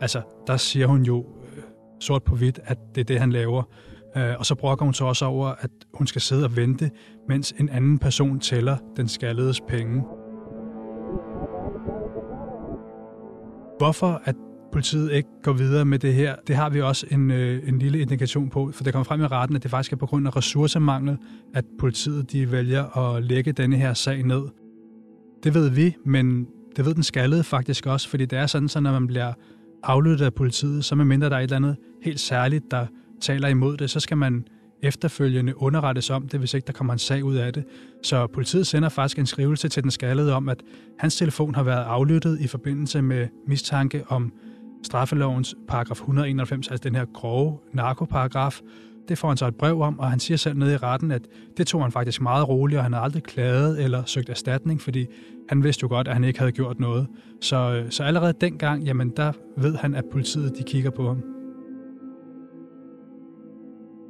Altså, 0.00 0.22
der 0.46 0.56
siger 0.56 0.86
hun 0.86 1.02
jo 1.02 1.26
øh, 1.56 1.62
sort 2.00 2.22
på 2.22 2.36
hvidt, 2.36 2.60
at 2.64 2.78
det 2.94 3.00
er 3.00 3.04
det, 3.04 3.20
han 3.20 3.32
laver. 3.32 3.62
Øh, 4.16 4.34
og 4.38 4.46
så 4.46 4.54
brokker 4.54 4.84
hun 4.84 4.94
så 4.94 5.04
også 5.04 5.24
over, 5.24 5.48
at 5.60 5.70
hun 5.94 6.06
skal 6.06 6.20
sidde 6.20 6.44
og 6.44 6.56
vente, 6.56 6.90
mens 7.28 7.54
en 7.58 7.68
anden 7.68 7.98
person 7.98 8.40
tæller 8.40 8.76
den 8.96 9.08
skalledes 9.08 9.60
penge. 9.60 10.02
Hvorfor 13.78 14.22
at 14.24 14.34
politiet 14.72 15.12
ikke 15.12 15.28
går 15.42 15.52
videre 15.52 15.84
med 15.84 15.98
det 15.98 16.14
her, 16.14 16.36
det 16.46 16.56
har 16.56 16.70
vi 16.70 16.80
også 16.80 17.06
en, 17.10 17.30
øh, 17.30 17.68
en 17.68 17.78
lille 17.78 18.00
indikation 18.00 18.48
på, 18.48 18.70
for 18.72 18.84
det 18.84 18.92
kommer 18.92 19.04
frem 19.04 19.20
i 19.20 19.26
retten, 19.26 19.56
at 19.56 19.62
det 19.62 19.70
faktisk 19.70 19.92
er 19.92 19.96
på 19.96 20.06
grund 20.06 20.26
af 20.26 20.36
ressourcemangel, 20.36 21.18
at 21.54 21.64
politiet 21.78 22.32
de 22.32 22.52
vælger 22.52 22.96
at 22.96 23.24
lægge 23.24 23.52
denne 23.52 23.76
her 23.76 23.94
sag 23.94 24.22
ned. 24.22 24.42
Det 25.44 25.54
ved 25.54 25.70
vi, 25.70 25.96
men 26.04 26.46
det 26.76 26.86
ved 26.86 26.94
den 26.94 27.02
skaldede 27.02 27.44
faktisk 27.44 27.86
også, 27.86 28.08
fordi 28.08 28.26
det 28.26 28.38
er 28.38 28.46
sådan, 28.46 28.68
så 28.68 28.80
når 28.80 28.92
man 28.92 29.06
bliver 29.06 29.32
aflyttet 29.82 30.24
af 30.24 30.34
politiet, 30.34 30.84
så 30.84 30.94
medmindre 30.94 31.30
der 31.30 31.36
er 31.36 31.40
et 31.40 31.42
eller 31.42 31.56
andet 31.56 31.76
helt 32.02 32.20
særligt, 32.20 32.70
der 32.70 32.86
taler 33.20 33.48
imod 33.48 33.76
det, 33.76 33.90
så 33.90 34.00
skal 34.00 34.16
man 34.16 34.44
efterfølgende 34.82 35.62
underrettes 35.62 36.10
om 36.10 36.28
det, 36.28 36.38
hvis 36.38 36.54
ikke 36.54 36.66
der 36.66 36.72
kommer 36.72 36.92
en 36.92 36.98
sag 36.98 37.24
ud 37.24 37.36
af 37.36 37.52
det. 37.52 37.64
Så 38.02 38.26
politiet 38.26 38.66
sender 38.66 38.88
faktisk 38.88 39.18
en 39.18 39.26
skrivelse 39.26 39.68
til 39.68 39.82
den 39.82 39.90
skaldede 39.90 40.32
om, 40.34 40.48
at 40.48 40.62
hans 40.98 41.16
telefon 41.16 41.54
har 41.54 41.62
været 41.62 41.84
aflyttet 41.84 42.40
i 42.40 42.46
forbindelse 42.46 43.02
med 43.02 43.28
mistanke 43.46 44.04
om 44.08 44.32
straffelovens 44.82 45.54
paragraf 45.68 45.96
191, 45.96 46.68
altså 46.68 46.88
den 46.88 46.94
her 46.94 47.04
grove 47.04 47.58
narkoparagraf. 47.72 48.60
Det 49.08 49.18
får 49.18 49.28
han 49.28 49.36
så 49.36 49.46
et 49.46 49.56
brev 49.56 49.80
om, 49.80 49.98
og 49.98 50.10
han 50.10 50.20
siger 50.20 50.38
selv 50.38 50.56
nede 50.58 50.74
i 50.74 50.76
retten, 50.76 51.10
at 51.10 51.22
det 51.56 51.66
tog 51.66 51.82
han 51.82 51.92
faktisk 51.92 52.20
meget 52.20 52.48
roligt, 52.48 52.78
og 52.78 52.84
han 52.84 52.92
har 52.92 53.00
aldrig 53.00 53.22
klaget 53.22 53.84
eller 53.84 54.04
søgt 54.04 54.28
erstatning, 54.28 54.80
fordi 54.80 55.06
han 55.48 55.64
vidste 55.64 55.82
jo 55.82 55.88
godt, 55.88 56.08
at 56.08 56.14
han 56.14 56.24
ikke 56.24 56.38
havde 56.38 56.52
gjort 56.52 56.80
noget. 56.80 57.06
Så, 57.40 57.56
øh, 57.56 57.90
så 57.90 58.02
allerede 58.02 58.34
dengang, 58.40 58.84
jamen 58.84 59.12
der 59.16 59.32
ved 59.56 59.76
han, 59.76 59.94
at 59.94 60.04
politiet 60.12 60.58
de 60.58 60.62
kigger 60.62 60.90
på 60.90 61.08
ham. 61.08 61.37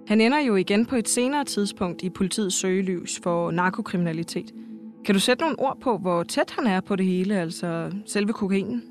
Han 0.09 0.21
ender 0.21 0.39
jo 0.39 0.57
igen 0.57 0.87
på 0.87 0.97
et 0.97 1.09
senere 1.09 1.45
tidspunkt 1.45 2.03
i 2.03 2.11
politiets 2.11 2.61
søgelys 2.61 3.21
for 3.23 3.51
narkokriminalitet. 3.51 4.53
Kan 5.05 5.15
du 5.15 5.21
sætte 5.21 5.41
nogle 5.43 5.59
ord 5.59 5.79
på, 5.83 5.99
hvor 5.99 6.23
tæt 6.23 6.55
han 6.59 6.67
er 6.67 6.81
på 6.81 6.97
det 6.97 7.07
hele, 7.07 7.41
altså 7.41 7.93
selve 8.07 8.33
kokainen? 8.33 8.83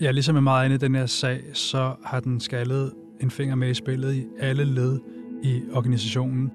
Ja, 0.00 0.10
ligesom 0.10 0.34
med 0.34 0.42
meget 0.42 0.64
andet 0.64 0.82
i 0.82 0.86
den 0.86 0.94
her 0.94 1.06
sag, 1.06 1.40
så 1.52 1.92
har 2.04 2.20
den 2.20 2.40
skaldet 2.40 2.92
en 3.20 3.30
finger 3.30 3.54
med 3.54 3.70
i 3.70 3.74
spillet 3.74 4.14
i 4.14 4.26
alle 4.40 4.64
led 4.64 5.00
i 5.42 5.62
organisationen. 5.72 6.50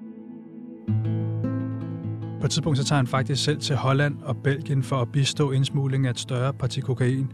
På 2.40 2.46
et 2.46 2.50
tidspunkt 2.50 2.78
så 2.78 2.84
tager 2.84 2.96
han 2.96 3.06
faktisk 3.06 3.44
selv 3.44 3.58
til 3.58 3.76
Holland 3.76 4.16
og 4.22 4.36
Belgien 4.36 4.82
for 4.82 4.96
at 4.96 5.12
bistå 5.12 5.50
indsmugling 5.50 6.06
af 6.06 6.10
et 6.10 6.18
større 6.18 6.52
parti 6.52 6.80
kokain. 6.80 7.32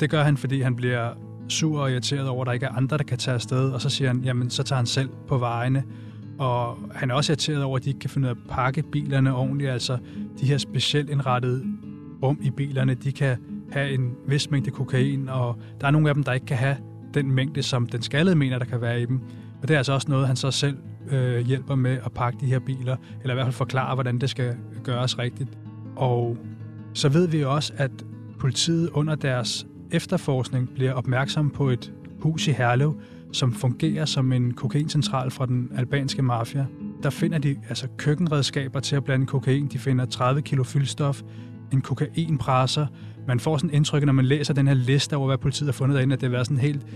Det 0.00 0.10
gør 0.10 0.22
han, 0.22 0.36
fordi 0.36 0.60
han 0.60 0.76
bliver 0.76 1.10
sur 1.48 1.80
og 1.80 1.90
irriteret 1.90 2.28
over, 2.28 2.42
at 2.42 2.46
der 2.46 2.52
ikke 2.52 2.66
er 2.66 2.76
andre, 2.76 2.98
der 2.98 3.04
kan 3.04 3.18
tage 3.18 3.34
afsted, 3.34 3.70
og 3.70 3.80
så 3.80 3.90
siger 3.90 4.08
han, 4.08 4.20
jamen 4.20 4.50
så 4.50 4.62
tager 4.62 4.76
han 4.76 4.86
selv 4.86 5.08
på 5.28 5.38
vejene. 5.38 5.84
Og 6.38 6.78
han 6.94 7.10
er 7.10 7.14
også 7.14 7.32
irriteret 7.32 7.62
over, 7.62 7.76
at 7.76 7.84
de 7.84 7.88
ikke 7.88 8.00
kan 8.00 8.10
finde 8.10 8.26
ud 8.26 8.30
af 8.30 8.34
at 8.34 8.50
pakke 8.50 8.82
bilerne 8.82 9.34
ordentligt, 9.34 9.70
altså 9.70 9.98
de 10.40 10.46
her 10.46 10.58
specielt 10.58 11.10
indrettede 11.10 11.64
rum 12.22 12.38
i 12.42 12.50
bilerne, 12.50 12.94
de 12.94 13.12
kan 13.12 13.36
have 13.72 13.90
en 13.90 14.14
vis 14.28 14.50
mængde 14.50 14.70
kokain, 14.70 15.28
og 15.28 15.56
der 15.80 15.86
er 15.86 15.90
nogle 15.90 16.08
af 16.08 16.14
dem, 16.14 16.24
der 16.24 16.32
ikke 16.32 16.46
kan 16.46 16.56
have 16.56 16.76
den 17.14 17.30
mængde, 17.30 17.62
som 17.62 17.86
den 17.86 18.02
skaldede 18.02 18.36
mener, 18.36 18.58
der 18.58 18.64
kan 18.64 18.80
være 18.80 19.02
i 19.02 19.06
dem. 19.06 19.20
Og 19.62 19.68
det 19.68 19.74
er 19.74 19.78
altså 19.78 19.92
også 19.92 20.10
noget, 20.10 20.26
han 20.26 20.36
så 20.36 20.50
selv 20.50 20.76
øh, 21.10 21.46
hjælper 21.46 21.74
med 21.74 21.98
at 22.04 22.12
pakke 22.12 22.38
de 22.40 22.46
her 22.46 22.58
biler, 22.58 22.96
eller 23.22 23.34
i 23.34 23.36
hvert 23.36 23.46
fald 23.46 23.54
forklare, 23.54 23.94
hvordan 23.94 24.18
det 24.18 24.30
skal 24.30 24.56
gøres 24.84 25.18
rigtigt. 25.18 25.50
Og 25.96 26.36
så 26.94 27.08
ved 27.08 27.28
vi 27.28 27.44
også, 27.44 27.72
at 27.76 27.90
politiet 28.38 28.90
under 28.90 29.14
deres 29.14 29.66
efterforskning 29.92 30.68
bliver 30.74 30.92
opmærksom 30.92 31.50
på 31.50 31.68
et 31.68 31.92
hus 32.20 32.48
i 32.48 32.50
Herlev, 32.50 33.00
som 33.32 33.52
fungerer 33.52 34.04
som 34.04 34.32
en 34.32 34.52
kokaincentral 34.52 35.30
fra 35.30 35.46
den 35.46 35.70
albanske 35.76 36.22
mafia. 36.22 36.66
Der 37.02 37.10
finder 37.10 37.38
de 37.38 37.56
altså 37.68 37.88
køkkenredskaber 37.96 38.80
til 38.80 38.96
at 38.96 39.04
blande 39.04 39.26
kokain. 39.26 39.66
De 39.66 39.78
finder 39.78 40.04
30 40.04 40.42
kilo 40.42 40.64
fyldstof, 40.64 41.22
en 41.72 41.80
kokainpresser. 41.80 42.86
Man 43.28 43.40
får 43.40 43.56
sådan 43.56 43.74
indtryk, 43.74 44.04
når 44.04 44.12
man 44.12 44.24
læser 44.24 44.54
den 44.54 44.66
her 44.66 44.74
liste 44.74 45.16
over, 45.16 45.26
hvad 45.26 45.38
politiet 45.38 45.68
har 45.68 45.72
fundet 45.72 45.94
derinde, 45.94 46.12
at 46.12 46.20
det 46.20 46.28
har 46.28 46.32
været 46.32 46.46
sådan 46.46 46.60
helt 46.60 46.86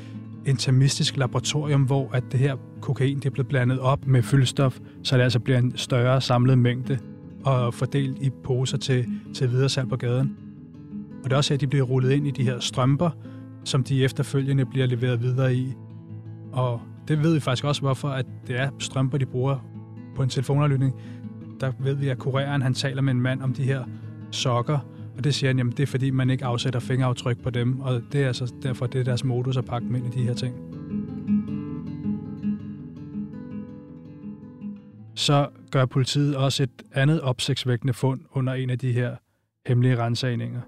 intermistisk 0.46 1.16
laboratorium, 1.16 1.82
hvor 1.82 2.10
at 2.12 2.24
det 2.32 2.40
her 2.40 2.56
kokain 2.80 3.16
det 3.16 3.26
er 3.26 3.30
blevet 3.30 3.48
blandet 3.48 3.78
op 3.78 4.06
med 4.06 4.22
fyldstof, 4.22 4.78
så 5.02 5.16
det 5.16 5.22
altså 5.22 5.40
bliver 5.40 5.58
en 5.58 5.72
større 5.76 6.20
samlet 6.20 6.58
mængde 6.58 6.98
og 7.44 7.74
fordelt 7.74 8.18
i 8.20 8.30
poser 8.44 8.78
til, 8.78 9.06
til 9.34 9.50
videre 9.50 9.68
salg 9.68 9.88
på 9.88 9.96
gaden. 9.96 10.36
Og 11.24 11.24
det 11.24 11.32
er 11.32 11.36
også 11.36 11.52
her, 11.52 11.56
at 11.56 11.60
de 11.60 11.66
bliver 11.66 11.84
rullet 11.84 12.10
ind 12.10 12.26
i 12.26 12.30
de 12.30 12.44
her 12.44 12.60
strømper, 12.60 13.10
som 13.64 13.84
de 13.84 14.04
efterfølgende 14.04 14.64
bliver 14.64 14.86
leveret 14.86 15.22
videre 15.22 15.54
i. 15.54 15.74
Og 16.52 16.80
det 17.08 17.22
ved 17.22 17.34
vi 17.34 17.40
faktisk 17.40 17.64
også, 17.64 17.80
hvorfor 17.80 18.08
at 18.08 18.26
det 18.46 18.60
er 18.60 18.70
strømper, 18.78 19.18
de 19.18 19.26
bruger 19.26 19.58
på 20.16 20.22
en 20.22 20.28
telefonaflytning. 20.28 20.94
Der 21.60 21.72
ved 21.78 21.94
vi, 21.94 22.08
at 22.08 22.18
kureren 22.18 22.62
han 22.62 22.74
taler 22.74 23.02
med 23.02 23.12
en 23.12 23.20
mand 23.20 23.42
om 23.42 23.54
de 23.54 23.62
her 23.62 23.84
sokker, 24.30 24.78
og 25.16 25.24
det 25.24 25.34
siger 25.34 25.48
han, 25.48 25.58
jamen 25.58 25.72
det 25.72 25.82
er 25.82 25.86
fordi, 25.86 26.10
man 26.10 26.30
ikke 26.30 26.44
afsætter 26.44 26.80
fingeraftryk 26.80 27.42
på 27.42 27.50
dem, 27.50 27.80
og 27.80 28.02
det 28.12 28.22
er 28.22 28.26
altså 28.26 28.52
derfor, 28.62 28.86
det 28.86 29.00
er 29.00 29.04
deres 29.04 29.24
modus 29.24 29.56
at 29.56 29.64
pakke 29.64 29.86
dem 29.86 29.94
ind 29.94 30.14
i 30.14 30.18
de 30.18 30.24
her 30.24 30.34
ting. 30.34 30.54
Så 35.14 35.48
gør 35.70 35.86
politiet 35.86 36.36
også 36.36 36.62
et 36.62 36.82
andet 36.92 37.20
opsigtsvækkende 37.20 37.92
fund 37.92 38.20
under 38.32 38.52
en 38.52 38.70
af 38.70 38.78
de 38.78 38.92
her 38.92 39.16
hemmelige 39.66 39.98
rensagninger. 39.98 40.60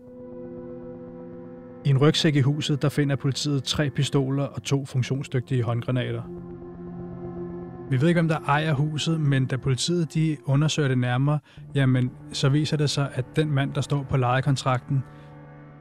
I 1.85 1.91
en 1.91 1.99
rygsæk 1.99 2.37
i 2.37 2.41
huset, 2.41 2.83
der 2.83 2.89
finder 2.89 3.17
politiet 3.17 3.65
tre 3.65 3.91
pistoler 3.91 4.45
og 4.45 4.63
to 4.63 4.85
funktionsdygtige 4.85 5.63
håndgranater. 5.63 6.23
Vi 7.91 8.01
ved 8.01 8.09
ikke, 8.09 8.21
hvem 8.21 8.29
der 8.29 8.39
ejer 8.39 8.73
huset, 8.73 9.21
men 9.21 9.47
da 9.47 9.57
politiet 9.57 10.15
de 10.15 10.37
undersøger 10.45 10.89
det 10.89 10.99
nærmere, 10.99 11.39
jamen, 11.75 12.11
så 12.33 12.49
viser 12.49 12.77
det 12.77 12.91
sig, 12.91 13.11
at 13.15 13.37
den 13.37 13.51
mand, 13.51 13.75
der 13.75 13.81
står 13.81 14.07
på 14.11 14.17
lejekontrakten, 14.17 15.05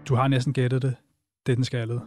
du 0.07 0.15
har 0.15 0.27
næsten 0.27 0.53
gættet 0.53 0.81
det, 0.81 0.95
det 1.45 1.51
er 1.51 1.55
den 1.55 1.65
skaldede. 1.65 2.01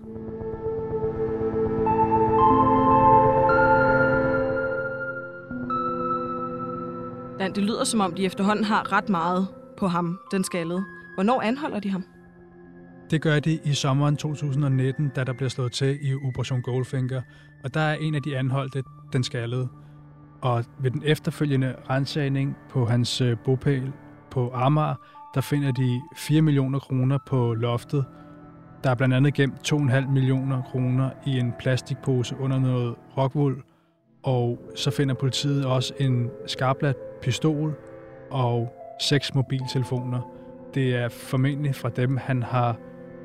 Dan, 7.38 7.54
det 7.54 7.62
lyder 7.62 7.84
som 7.84 8.00
om, 8.00 8.14
de 8.14 8.24
efterhånden 8.24 8.64
har 8.64 8.92
ret 8.92 9.08
meget 9.08 9.48
på 9.78 9.86
ham, 9.86 10.20
den 10.30 10.44
skaldede. 10.44 10.84
Hvornår 11.14 11.42
anholder 11.42 11.80
de 11.80 11.90
ham? 11.90 12.04
Det 13.10 13.22
gør 13.22 13.40
de 13.40 13.58
i 13.64 13.72
sommeren 13.72 14.16
2019, 14.16 15.08
da 15.16 15.24
der 15.24 15.32
bliver 15.32 15.48
slået 15.48 15.72
til 15.72 15.98
i 16.02 16.14
Operation 16.14 16.62
Goldfinger, 16.62 17.22
og 17.64 17.74
der 17.74 17.80
er 17.80 17.94
en 17.94 18.14
af 18.14 18.22
de 18.22 18.38
anholdte, 18.38 18.82
den 19.12 19.24
skaldede. 19.24 19.68
Og 20.40 20.64
ved 20.78 20.90
den 20.90 21.02
efterfølgende 21.04 21.74
rensagning 21.90 22.56
på 22.70 22.86
hans 22.86 23.20
øh, 23.20 23.36
bopæl 23.44 23.92
på 24.30 24.50
Amager, 24.54 24.94
der 25.34 25.40
finder 25.40 25.72
de 25.72 26.00
4 26.16 26.42
millioner 26.42 26.78
kroner 26.78 27.18
på 27.26 27.54
loftet. 27.54 28.04
Der 28.84 28.90
er 28.90 28.94
blandt 28.94 29.14
andet 29.14 29.34
gemt 29.34 29.72
2,5 29.72 30.10
millioner 30.10 30.62
kroner 30.62 31.10
i 31.26 31.38
en 31.38 31.52
plastikpose 31.58 32.36
under 32.40 32.58
noget 32.58 32.94
rockwool. 33.18 33.62
Og 34.22 34.72
så 34.76 34.90
finder 34.90 35.14
politiet 35.14 35.66
også 35.66 35.94
en 35.98 36.30
skarplat 36.46 36.96
pistol 37.22 37.74
og 38.30 38.72
seks 39.00 39.34
mobiltelefoner. 39.34 40.20
Det 40.74 40.94
er 40.94 41.08
formentlig 41.08 41.74
fra 41.74 41.88
dem, 41.88 42.16
han 42.16 42.42
har 42.42 42.76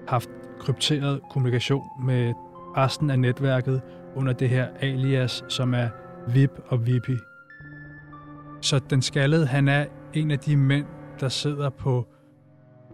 haft 0.09 0.29
krypteret 0.59 1.21
kommunikation 1.29 1.83
med 2.05 2.33
resten 2.77 3.09
af 3.09 3.19
netværket 3.19 3.81
under 4.15 4.33
det 4.33 4.49
her 4.49 4.67
alias, 4.81 5.43
som 5.49 5.73
er 5.73 5.89
VIP 6.27 6.51
og 6.67 6.85
VIPI. 6.85 7.17
Så 8.61 8.79
den 8.79 9.01
skaldede, 9.01 9.47
han 9.47 9.67
er 9.67 9.85
en 10.13 10.31
af 10.31 10.39
de 10.39 10.57
mænd, 10.57 10.85
der 11.19 11.29
sidder 11.29 11.69
på 11.69 12.07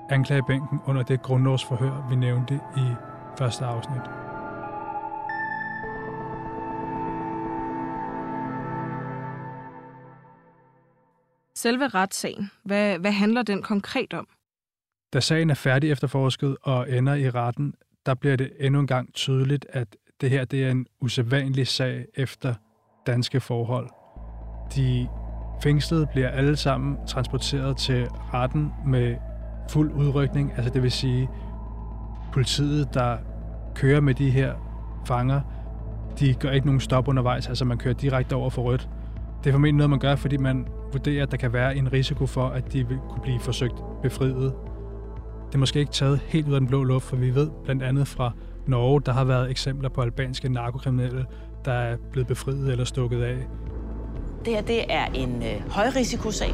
anklagebænken 0.09 0.79
under 0.85 1.03
det 1.03 1.21
grundlovsforhør, 1.21 2.07
vi 2.09 2.15
nævnte 2.15 2.59
i 2.77 2.87
første 3.37 3.65
afsnit. 3.65 4.01
Selve 11.55 11.87
retssagen, 11.87 12.51
hvad, 12.63 12.99
hvad 12.99 13.11
handler 13.11 13.43
den 13.43 13.61
konkret 13.61 14.13
om? 14.13 14.27
Da 15.15 15.19
sagen 15.19 15.49
er 15.49 15.53
færdig 15.53 15.91
efterforsket 15.91 16.57
og 16.63 16.91
ender 16.91 17.13
i 17.13 17.29
retten, 17.29 17.73
der 18.05 18.13
bliver 18.13 18.35
det 18.35 18.51
endnu 18.59 18.79
en 18.79 18.87
gang 18.87 19.13
tydeligt, 19.13 19.65
at 19.69 19.87
det 20.21 20.29
her 20.29 20.45
det 20.45 20.65
er 20.65 20.71
en 20.71 20.85
usædvanlig 21.01 21.67
sag 21.67 22.05
efter 22.15 22.53
danske 23.07 23.39
forhold. 23.39 23.89
De 24.75 25.07
fængslede 25.63 26.07
bliver 26.11 26.29
alle 26.29 26.55
sammen 26.55 26.97
transporteret 27.07 27.77
til 27.77 28.07
retten 28.33 28.71
med 28.87 29.15
fuld 29.69 29.91
udrykning, 29.91 30.53
altså 30.57 30.73
det 30.73 30.83
vil 30.83 30.91
sige 30.91 31.29
politiet, 32.33 32.93
der 32.93 33.17
kører 33.75 34.01
med 34.01 34.13
de 34.13 34.29
her 34.29 34.53
fanger, 35.07 35.41
de 36.19 36.33
gør 36.33 36.51
ikke 36.51 36.65
nogen 36.65 36.81
stop 36.81 37.07
undervejs, 37.07 37.47
altså 37.47 37.65
man 37.65 37.77
kører 37.77 37.93
direkte 37.93 38.33
over 38.33 38.49
for 38.49 38.61
rødt. 38.61 38.89
Det 39.43 39.49
er 39.49 39.53
formentlig 39.53 39.77
noget, 39.77 39.89
man 39.89 39.99
gør, 39.99 40.15
fordi 40.15 40.37
man 40.37 40.67
vurderer, 40.91 41.23
at 41.23 41.31
der 41.31 41.37
kan 41.37 41.53
være 41.53 41.75
en 41.75 41.93
risiko 41.93 42.25
for, 42.25 42.47
at 42.47 42.73
de 42.73 42.87
vil 42.87 42.97
kunne 43.09 43.21
blive 43.21 43.39
forsøgt 43.39 43.75
befriet. 44.03 44.53
Det 45.47 45.55
er 45.55 45.57
måske 45.57 45.79
ikke 45.79 45.91
taget 45.91 46.19
helt 46.27 46.47
ud 46.47 46.53
af 46.53 46.59
den 46.59 46.67
blå 46.67 46.83
luft, 46.83 47.05
for 47.05 47.15
vi 47.15 47.35
ved 47.35 47.49
blandt 47.63 47.83
andet 47.83 48.07
fra 48.07 48.31
Norge, 48.67 49.01
der 49.01 49.13
har 49.13 49.23
været 49.23 49.51
eksempler 49.51 49.89
på 49.89 50.01
albanske 50.01 50.49
narkokriminelle, 50.49 51.25
der 51.65 51.71
er 51.71 51.97
blevet 52.11 52.27
befriet 52.27 52.71
eller 52.71 52.85
stukket 52.85 53.21
af. 53.21 53.37
Det 54.45 54.53
her 54.53 54.61
det 54.61 54.93
er 54.93 55.05
en 55.05 55.43
øh, 55.43 55.71
højrisikosag. 55.71 56.53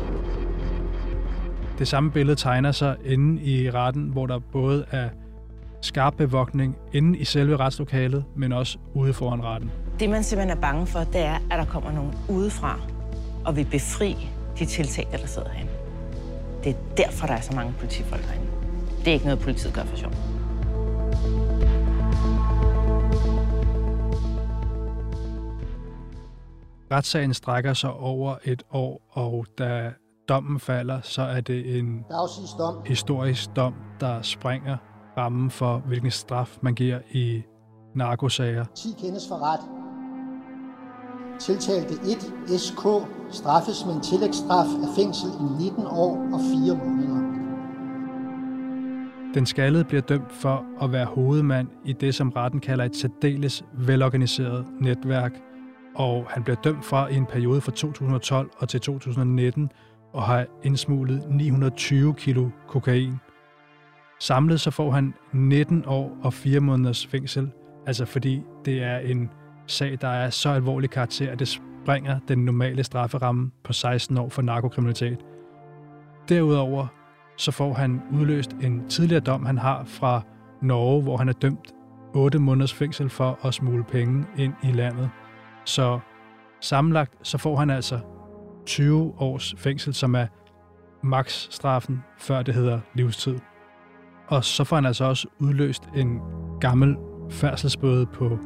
Det 1.80 1.88
samme 1.88 2.12
billede 2.12 2.36
tegner 2.36 2.72
sig 2.72 2.96
inde 3.06 3.42
i 3.42 3.72
retten, 3.72 4.04
hvor 4.04 4.26
der 4.26 4.40
både 4.40 4.86
er 4.92 5.10
skarp 5.82 6.14
bevogtning 6.14 6.78
inde 6.94 7.20
i 7.20 7.26
selve 7.26 7.58
retslokalet, 7.58 8.24
men 8.36 8.52
også 8.52 8.78
ude 8.94 9.14
foran 9.14 9.44
retten. 9.44 9.72
Det, 10.00 10.10
man 10.10 10.24
simpelthen 10.24 10.58
er 10.58 10.62
bange 10.62 10.88
for, 10.88 11.00
det 11.00 11.22
er, 11.22 11.36
at 11.36 11.60
der 11.60 11.66
kommer 11.66 11.92
nogen 11.92 12.12
udefra 12.30 12.80
og 13.46 13.56
vil 13.56 13.68
befri 13.72 14.30
de 14.60 14.66
tiltalte, 14.66 15.18
der 15.18 15.28
sidder 15.28 15.50
herinde. 15.50 15.72
Det 16.64 16.70
er 16.70 16.96
derfor, 16.98 17.28
der 17.28 17.34
er 17.34 17.42
så 17.42 17.56
mange 17.56 17.74
politifolk 17.80 18.22
herinde. 18.22 18.48
Det 19.06 19.08
er 19.08 19.14
ikke 19.14 19.26
noget, 19.26 19.40
politiet 19.40 19.74
gør 19.74 19.84
for 19.84 19.96
sjov. 19.98 20.12
Retssagen 26.92 27.34
strækker 27.34 27.74
sig 27.74 27.94
over 27.94 28.36
et 28.44 28.64
år, 28.72 29.02
og 29.12 29.46
da 29.58 29.94
dommen 30.30 30.60
falder, 30.60 31.02
så 31.02 31.22
er 31.22 31.42
det 31.42 31.80
en 31.80 32.06
dom. 32.58 32.76
historisk 32.86 33.56
dom, 33.56 33.74
der 34.00 34.22
springer 34.22 34.78
rammen 35.18 35.52
for, 35.52 35.78
hvilken 35.78 36.12
straf 36.12 36.58
man 36.62 36.76
giver 36.76 37.00
i 37.12 37.42
narkosager. 37.96 38.66
10 38.76 38.88
kendes 39.02 39.28
for 39.28 39.36
ret. 39.36 39.60
Tiltalte 41.40 41.94
1 42.54 42.60
SK 42.60 42.82
straffes 43.32 43.86
med 43.86 43.94
en 43.96 44.02
tillægsstraf 44.02 44.66
af 44.84 44.90
fængsel 44.96 45.30
i 45.30 45.64
19 45.64 45.86
år 45.86 46.12
og 46.34 46.40
4 46.40 46.76
måneder. 46.76 47.11
Den 49.34 49.46
skaldede 49.46 49.84
bliver 49.84 50.02
dømt 50.02 50.32
for 50.32 50.66
at 50.82 50.92
være 50.92 51.06
hovedmand 51.06 51.68
i 51.86 51.94
det, 51.94 52.16
som 52.16 52.30
retten 52.30 52.60
kalder 52.60 52.86
et 52.86 52.96
særdeles 52.96 53.66
velorganiseret 53.74 54.66
netværk, 54.80 55.32
og 55.96 56.26
han 56.30 56.44
bliver 56.44 56.58
dømt 56.64 56.86
fra 56.86 57.08
i 57.08 57.16
en 57.16 57.26
periode 57.26 57.62
fra 57.62 57.72
2012 57.72 58.50
og 58.58 58.70
til 58.70 58.80
2019 58.80 59.72
og 60.14 60.24
har 60.24 60.46
indsmuglet 60.64 61.24
920 61.30 62.14
kilo 62.14 62.50
kokain. 62.68 63.14
Samlet 64.20 64.62
så 64.62 64.72
får 64.72 64.92
han 64.92 65.14
19 65.34 65.84
år 65.88 66.18
og 66.24 66.34
4 66.34 66.60
måneders 66.60 67.08
fængsel, 67.08 67.52
altså 67.88 68.06
fordi 68.06 68.44
det 68.66 68.84
er 68.84 68.98
en 68.98 69.30
sag, 69.68 69.98
der 70.02 70.08
er 70.08 70.30
så 70.30 70.50
alvorlig 70.50 70.90
karakter, 70.90 71.32
at 71.32 71.40
det 71.40 71.48
springer 71.48 72.20
den 72.28 72.46
normale 72.46 72.84
strafferamme 72.84 73.52
på 73.64 73.74
16 73.74 74.18
år 74.18 74.30
for 74.30 74.42
narkokriminalitet. 74.42 75.18
Derudover 76.30 76.88
så 77.42 77.52
får 77.52 77.74
han 77.74 78.02
udløst 78.14 78.52
en 78.52 78.88
tidligere 78.90 79.22
dom, 79.22 79.46
han 79.46 79.58
har 79.58 79.84
fra 79.86 80.22
Norge, 80.62 81.02
hvor 81.02 81.18
han 81.18 81.30
er 81.30 81.34
dømt 81.34 81.74
8 82.14 82.40
måneders 82.40 82.74
fængsel 82.74 83.10
for 83.10 83.40
at 83.44 83.54
smule 83.54 83.84
penge 83.84 84.26
ind 84.38 84.54
i 84.64 84.72
landet. 84.72 85.10
Så 85.66 86.00
sammenlagt 86.60 87.28
så 87.28 87.38
får 87.38 87.56
han 87.56 87.70
altså 87.70 88.00
20 88.66 89.14
års 89.18 89.56
fængsel, 89.58 89.94
som 89.94 90.16
er 90.16 90.26
maksstraffen, 91.04 92.04
før 92.18 92.42
det 92.42 92.54
hedder 92.54 92.80
livstid. 92.94 93.40
Og 94.28 94.44
så 94.44 94.64
får 94.64 94.76
han 94.76 94.86
altså 94.86 95.06
også 95.06 95.28
udløst 95.40 95.90
en 95.96 96.20
gammel 96.60 96.98
færdselsbøde 97.30 98.06
på 98.06 98.40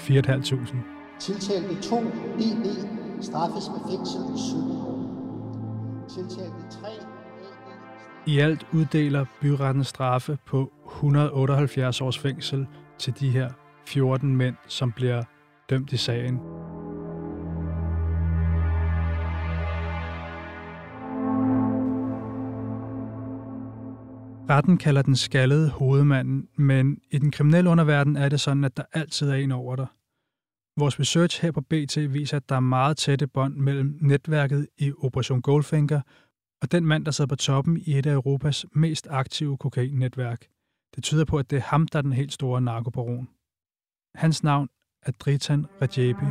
4.500. 0.00 0.76
Tiltalte 1.18 1.82
2 1.82 2.00
DB 2.38 2.66
straffes 3.20 3.68
med 3.68 3.80
fængsel 3.90 4.20
i 4.34 4.38
7 4.50 4.56
år. 4.56 4.92
Tiltalte 6.08 6.62
3 6.70 7.01
i 8.26 8.38
alt 8.38 8.66
uddeler 8.72 9.24
byretten 9.40 9.84
straffe 9.84 10.38
på 10.46 10.72
178 10.86 12.00
års 12.00 12.18
fængsel 12.18 12.66
til 12.98 13.20
de 13.20 13.30
her 13.30 13.50
14 13.86 14.36
mænd, 14.36 14.56
som 14.68 14.92
bliver 14.92 15.22
dømt 15.70 15.92
i 15.92 15.96
sagen. 15.96 16.38
Retten 24.50 24.78
kalder 24.78 25.02
den 25.02 25.16
skaldede 25.16 25.70
hovedmanden, 25.70 26.48
men 26.56 26.98
i 27.10 27.18
den 27.18 27.30
kriminelle 27.30 27.70
underverden 27.70 28.16
er 28.16 28.28
det 28.28 28.40
sådan, 28.40 28.64
at 28.64 28.76
der 28.76 28.82
altid 28.92 29.30
er 29.30 29.34
en 29.34 29.52
over 29.52 29.76
dig. 29.76 29.86
Vores 30.76 31.00
research 31.00 31.42
her 31.42 31.52
på 31.52 31.60
BT 31.60 31.96
viser, 32.14 32.36
at 32.36 32.48
der 32.48 32.56
er 32.56 32.60
meget 32.60 32.96
tætte 32.96 33.26
bånd 33.26 33.56
mellem 33.56 33.98
netværket 34.00 34.66
i 34.78 34.92
Operation 34.98 35.42
Goldfinger 35.42 36.00
og 36.62 36.72
den 36.72 36.86
mand, 36.86 37.04
der 37.04 37.10
sidder 37.10 37.28
på 37.28 37.36
toppen 37.36 37.76
i 37.86 37.98
et 37.98 38.06
af 38.06 38.12
Europas 38.12 38.66
mest 38.72 39.06
aktive 39.10 39.56
kokainnetværk. 39.56 40.46
Det 40.94 41.04
tyder 41.04 41.24
på, 41.24 41.38
at 41.38 41.50
det 41.50 41.56
er 41.56 41.62
ham, 41.62 41.88
der 41.88 41.98
er 41.98 42.02
den 42.02 42.12
helt 42.12 42.32
store 42.32 42.60
narkobaron. 42.60 43.28
Hans 44.14 44.42
navn 44.42 44.68
er 45.06 45.12
Dritan 45.12 45.66
Rajabi. 45.82 46.26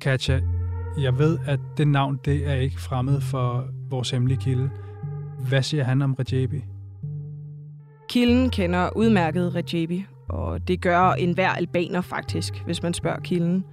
Katja, 0.00 0.40
jeg 1.00 1.18
ved, 1.18 1.38
at 1.46 1.60
det 1.76 1.88
navn 1.88 2.20
det 2.24 2.46
er 2.46 2.54
ikke 2.54 2.80
fremmed 2.80 3.20
for 3.20 3.68
vores 3.90 4.10
hemmelige 4.10 4.40
kilde. 4.40 4.70
Hvad 5.48 5.62
siger 5.62 5.84
han 5.84 6.02
om 6.02 6.14
Rajabi? 6.14 6.64
Kilden 8.08 8.50
kender 8.50 8.96
udmærket 8.96 9.54
Rajabi, 9.54 10.04
og 10.28 10.68
det 10.68 10.80
gør 10.80 11.10
enhver 11.10 11.50
albaner 11.50 12.00
faktisk, 12.00 12.62
hvis 12.64 12.82
man 12.82 12.94
spørger 12.94 13.20
kilden. 13.20 13.64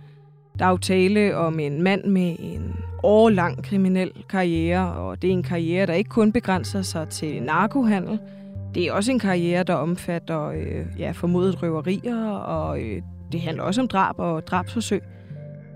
Der 0.59 0.65
er 0.65 0.69
jo 0.69 0.77
tale 0.77 1.37
om 1.37 1.59
en 1.59 1.81
mand 1.81 2.03
med 2.03 2.35
en 2.39 2.75
årlang 3.03 3.63
kriminel 3.63 4.11
karriere, 4.29 4.93
og 4.93 5.21
det 5.21 5.27
er 5.27 5.31
en 5.31 5.43
karriere, 5.43 5.85
der 5.85 5.93
ikke 5.93 6.09
kun 6.09 6.31
begrænser 6.31 6.81
sig 6.81 7.09
til 7.09 7.43
narkohandel. 7.43 8.19
Det 8.75 8.87
er 8.87 8.93
også 8.93 9.11
en 9.11 9.19
karriere, 9.19 9.63
der 9.63 9.73
omfatter 9.73 10.45
øh, 10.47 10.85
ja, 10.99 11.11
formodet 11.11 11.63
røverier, 11.63 12.25
og 12.27 12.81
øh, 12.81 13.01
det 13.31 13.41
handler 13.41 13.63
også 13.63 13.81
om 13.81 13.87
drab 13.87 14.19
og 14.19 14.47
drabsforsøg. 14.47 15.01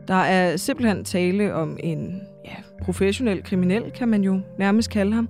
Der 0.07 0.13
er 0.13 0.57
simpelthen 0.57 1.03
tale 1.03 1.53
om 1.53 1.77
en 1.83 2.21
ja, 2.45 2.55
professionel 2.83 3.43
kriminel, 3.43 3.91
kan 3.91 4.07
man 4.07 4.23
jo 4.23 4.39
nærmest 4.59 4.89
kalde 4.89 5.13
ham. 5.13 5.29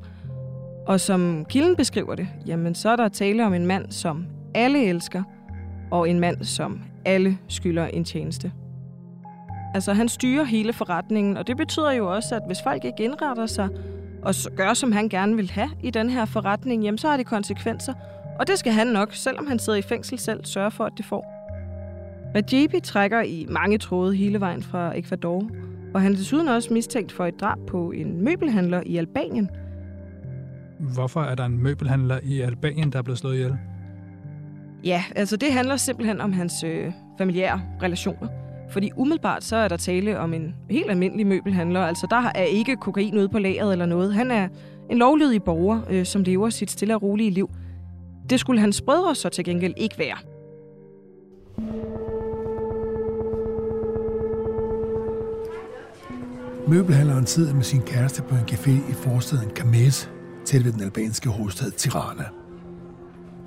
Og 0.88 1.00
som 1.00 1.46
kilden 1.50 1.76
beskriver 1.76 2.16
det, 2.16 2.28
jamen 2.48 2.76
så 2.76 2.90
er 2.90 2.96
der 2.96 3.08
tale 3.08 3.46
om 3.46 3.54
en 3.54 3.66
mand, 3.66 3.92
som 3.92 4.26
alle 4.56 4.86
elsker, 4.86 5.24
og 5.92 6.10
en 6.10 6.20
mand, 6.20 6.44
som 6.44 6.82
alle 7.06 7.38
skylder 7.48 7.86
en 7.86 8.04
tjeneste. 8.04 8.52
Altså, 9.74 9.94
han 9.94 10.10
styrer 10.10 10.44
hele 10.44 10.74
forretningen, 10.74 11.38
og 11.38 11.48
det 11.48 11.58
betyder 11.58 11.92
jo 11.92 12.14
også, 12.14 12.36
at 12.36 12.42
hvis 12.48 12.62
folk 12.64 12.86
ikke 12.86 13.04
indretter 13.04 13.46
sig 13.46 13.70
og 14.22 14.34
gør, 14.56 14.74
som 14.74 14.92
han 14.92 15.10
gerne 15.10 15.36
vil 15.36 15.52
have 15.52 15.70
i 15.84 15.92
den 15.92 16.10
her 16.10 16.26
forretning, 16.26 16.84
jamen 16.84 16.98
så 16.98 17.08
har 17.08 17.18
det 17.18 17.26
konsekvenser. 17.26 17.94
Og 18.40 18.48
det 18.48 18.60
skal 18.60 18.74
han 18.74 18.88
nok, 18.88 19.14
selvom 19.14 19.48
han 19.48 19.60
sidder 19.60 19.80
i 19.80 19.82
fængsel 19.82 20.20
selv, 20.20 20.46
sørge 20.46 20.72
for, 20.72 20.84
at 20.84 20.94
det 20.98 21.06
får. 21.06 21.36
Rajibi 22.36 22.80
trækker 22.80 23.22
i 23.22 23.46
mange 23.50 23.78
tråde 23.78 24.16
hele 24.16 24.40
vejen 24.40 24.64
fra 24.64 24.98
Ecuador, 24.98 25.50
og 25.94 26.02
han 26.02 26.12
er 26.12 26.16
desuden 26.16 26.48
også 26.48 26.74
mistænkt 26.74 27.12
for 27.12 27.26
et 27.26 27.40
drab 27.40 27.58
på 27.68 27.92
en 27.92 28.24
møbelhandler 28.24 28.84
i 28.86 28.98
Albanien. 28.98 29.50
Hvorfor 30.80 31.22
er 31.22 31.36
der 31.36 31.46
en 31.46 31.64
møbelhandler 31.64 32.20
i 32.24 32.42
Albanien, 32.42 32.92
der 32.92 33.00
er 33.00 33.04
blevet 33.04 33.20
slået 33.20 33.36
ihjel? 33.36 33.58
Ja, 34.84 35.04
altså 35.16 35.38
det 35.38 35.54
handler 35.54 35.76
simpelthen 35.76 36.22
om 36.22 36.34
hans 36.34 36.64
øh, 36.64 36.92
familiære 37.18 37.62
relationer. 37.84 38.28
Fordi 38.72 38.92
umiddelbart 38.96 39.44
så 39.44 39.56
er 39.56 39.68
der 39.68 39.78
tale 39.78 40.20
om 40.20 40.34
en 40.34 40.56
helt 40.70 40.92
almindelig 40.92 41.28
møbelhandler. 41.28 41.82
Altså 41.82 42.08
der 42.10 42.32
er 42.36 42.44
ikke 42.44 42.76
kokain 42.76 43.18
ude 43.18 43.30
på 43.30 43.40
lageret 43.40 43.72
eller 43.72 43.86
noget. 43.86 44.14
Han 44.14 44.32
er 44.32 44.48
En 44.90 44.98
lovlydig 44.98 45.44
borger, 45.44 45.82
øh, 45.90 46.06
som 46.06 46.24
lever 46.24 46.50
sit 46.50 46.72
stille 46.72 46.96
og 46.96 47.04
rolige 47.04 47.30
liv. 47.30 47.50
Det 48.30 48.40
skulle 48.40 48.62
hans 48.62 48.82
brødre 48.82 49.16
så 49.16 49.30
til 49.30 49.44
gengæld 49.44 49.74
ikke 49.78 50.00
være. 50.00 50.18
Møbelhandleren 56.68 57.26
sidder 57.26 57.54
med 57.54 57.64
sin 57.64 57.82
kæreste 57.82 58.22
på 58.22 58.36
en 58.36 58.42
café 58.42 58.92
i 58.92 58.94
forstaden 58.94 59.50
Kames, 59.50 60.10
tæt 60.46 60.66
ved 60.66 60.72
den 60.72 60.82
albanske 60.82 61.30
hovedstad 61.30 61.72
Tirana. 61.72 62.26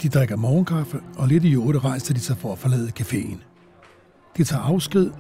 De 0.03 0.09
drikker 0.09 0.37
morgenkaffe, 0.37 1.01
og 1.19 1.29
lidt 1.29 1.45
i 1.45 1.57
otte 1.57 1.79
rejser 1.79 2.15
de 2.15 2.21
sig 2.21 2.37
for 2.37 2.53
at 2.53 2.59
forlade 2.59 2.93
caféen. 3.01 3.52
De 4.37 4.45
tager 4.45 4.63
afsked, 4.63 5.11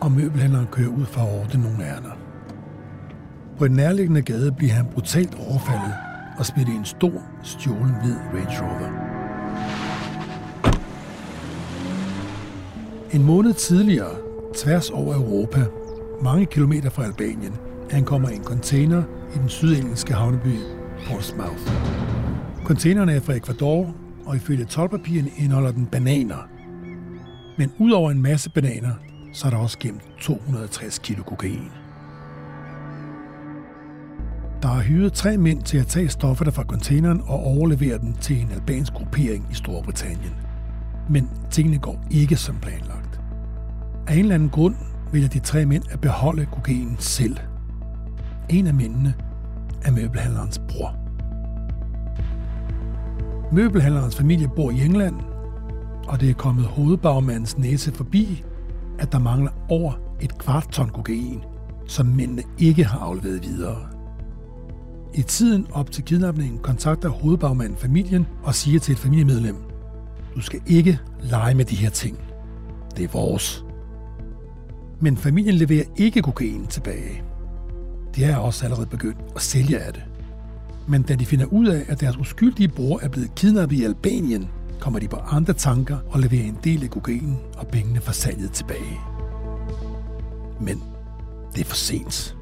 og 0.00 0.12
møbelhandleren 0.12 0.66
kører 0.72 0.88
ud 0.88 1.04
for 1.04 1.20
at 1.20 1.40
ordne 1.40 1.62
nogle 1.62 1.84
ærner. 1.84 2.18
På 3.58 3.64
en 3.64 3.72
nærliggende 3.72 4.22
gade 4.22 4.52
bliver 4.52 4.72
han 4.72 4.86
brutalt 4.86 5.34
overfaldet 5.34 5.94
og 6.38 6.46
smidt 6.46 6.68
i 6.68 6.72
en 6.72 6.84
stor, 6.84 7.22
stjålen 7.42 7.94
hvid 8.02 8.16
Range 8.34 8.60
Rover. 8.62 8.90
En 13.12 13.24
måned 13.24 13.54
tidligere, 13.54 14.14
tværs 14.56 14.90
over 14.90 15.14
Europa, 15.14 15.64
mange 16.22 16.46
kilometer 16.46 16.90
fra 16.90 17.04
Albanien, 17.04 17.54
ankommer 17.90 18.28
en 18.28 18.44
container 18.44 19.02
i 19.34 19.38
den 19.38 19.48
sydengelske 19.48 20.14
havneby 20.14 20.56
Portsmouth. 21.06 21.72
Containerne 22.64 23.12
er 23.12 23.20
fra 23.20 23.34
Ecuador, 23.34 23.94
og 24.26 24.36
ifølge 24.36 24.64
tolvpapirerne 24.64 25.30
indeholder 25.36 25.72
den 25.72 25.86
bananer. 25.86 26.59
Men 27.60 27.72
udover 27.78 28.10
en 28.10 28.22
masse 28.22 28.50
bananer, 28.50 28.94
så 29.32 29.46
er 29.46 29.50
der 29.50 29.58
også 29.58 29.78
gemt 29.78 30.02
260 30.20 30.98
kilo 30.98 31.22
kokain. 31.22 31.70
Der 34.62 34.68
er 34.68 34.82
hyret 34.82 35.12
tre 35.12 35.36
mænd 35.36 35.62
til 35.62 35.78
at 35.78 35.86
tage 35.86 36.08
stofferne 36.08 36.52
fra 36.52 36.64
containeren 36.64 37.20
og 37.26 37.44
overlevere 37.44 37.98
dem 37.98 38.12
til 38.12 38.40
en 38.40 38.50
albansk 38.52 38.92
gruppering 38.92 39.48
i 39.50 39.54
Storbritannien. 39.54 40.34
Men 41.10 41.30
tingene 41.50 41.78
går 41.78 42.04
ikke 42.10 42.36
som 42.36 42.56
planlagt. 42.56 43.20
Af 44.06 44.14
en 44.14 44.18
eller 44.18 44.34
anden 44.34 44.50
grund 44.50 44.74
vælger 45.12 45.28
de 45.28 45.38
tre 45.38 45.66
mænd 45.66 45.84
at 45.90 46.00
beholde 46.00 46.46
kokainen 46.46 46.96
selv. 46.98 47.36
En 48.48 48.66
af 48.66 48.74
mændene 48.74 49.14
er 49.82 49.90
møbelhandlerens 49.90 50.60
bror. 50.68 50.96
Møbelhandlerens 53.52 54.16
familie 54.16 54.48
bor 54.56 54.70
i 54.70 54.84
England, 54.84 55.29
og 56.10 56.20
det 56.20 56.30
er 56.30 56.34
kommet 56.34 56.64
hovedbagmandens 56.64 57.58
næse 57.58 57.92
forbi, 57.92 58.44
at 58.98 59.12
der 59.12 59.18
mangler 59.18 59.50
over 59.68 59.92
et 60.20 60.38
kvart 60.38 60.68
ton 60.72 60.88
kokain, 60.88 61.40
som 61.86 62.06
mændene 62.06 62.42
ikke 62.58 62.84
har 62.84 62.98
afleveret 62.98 63.42
videre. 63.42 63.86
I 65.14 65.22
tiden 65.22 65.66
op 65.72 65.90
til 65.90 66.04
kidnapningen 66.04 66.58
kontakter 66.58 67.08
hovedbagmanden 67.08 67.78
familien 67.78 68.26
og 68.42 68.54
siger 68.54 68.80
til 68.80 68.92
et 68.92 68.98
familiemedlem, 68.98 69.56
du 70.34 70.40
skal 70.40 70.60
ikke 70.66 70.98
lege 71.22 71.54
med 71.54 71.64
de 71.64 71.76
her 71.76 71.90
ting. 71.90 72.18
Det 72.96 73.04
er 73.04 73.08
vores. 73.08 73.64
Men 75.00 75.16
familien 75.16 75.54
leverer 75.54 75.84
ikke 75.96 76.22
kokain 76.22 76.66
tilbage. 76.66 77.22
De 78.16 78.24
er 78.24 78.36
også 78.36 78.64
allerede 78.64 78.86
begyndt 78.86 79.18
at 79.36 79.42
sælge 79.42 79.78
af 79.78 79.92
det. 79.92 80.02
Men 80.88 81.02
da 81.02 81.14
de 81.14 81.26
finder 81.26 81.46
ud 81.46 81.66
af, 81.66 81.84
at 81.88 82.00
deres 82.00 82.16
uskyldige 82.16 82.68
bror 82.68 83.00
er 83.02 83.08
blevet 83.08 83.34
kidnappet 83.34 83.76
i 83.76 83.84
Albanien, 83.84 84.48
kommer 84.80 84.98
de 84.98 85.08
på 85.08 85.16
andre 85.16 85.52
tanker 85.52 85.98
og 86.08 86.20
leverer 86.20 86.44
en 86.44 86.58
del 86.64 86.84
af 86.84 86.90
kokainen 86.90 87.38
og 87.56 87.66
pengene 87.66 88.00
fra 88.00 88.12
salget 88.12 88.52
tilbage. 88.52 89.00
Men 90.60 90.82
det 91.54 91.60
er 91.60 91.64
for 91.64 91.76
sent. 91.76 92.36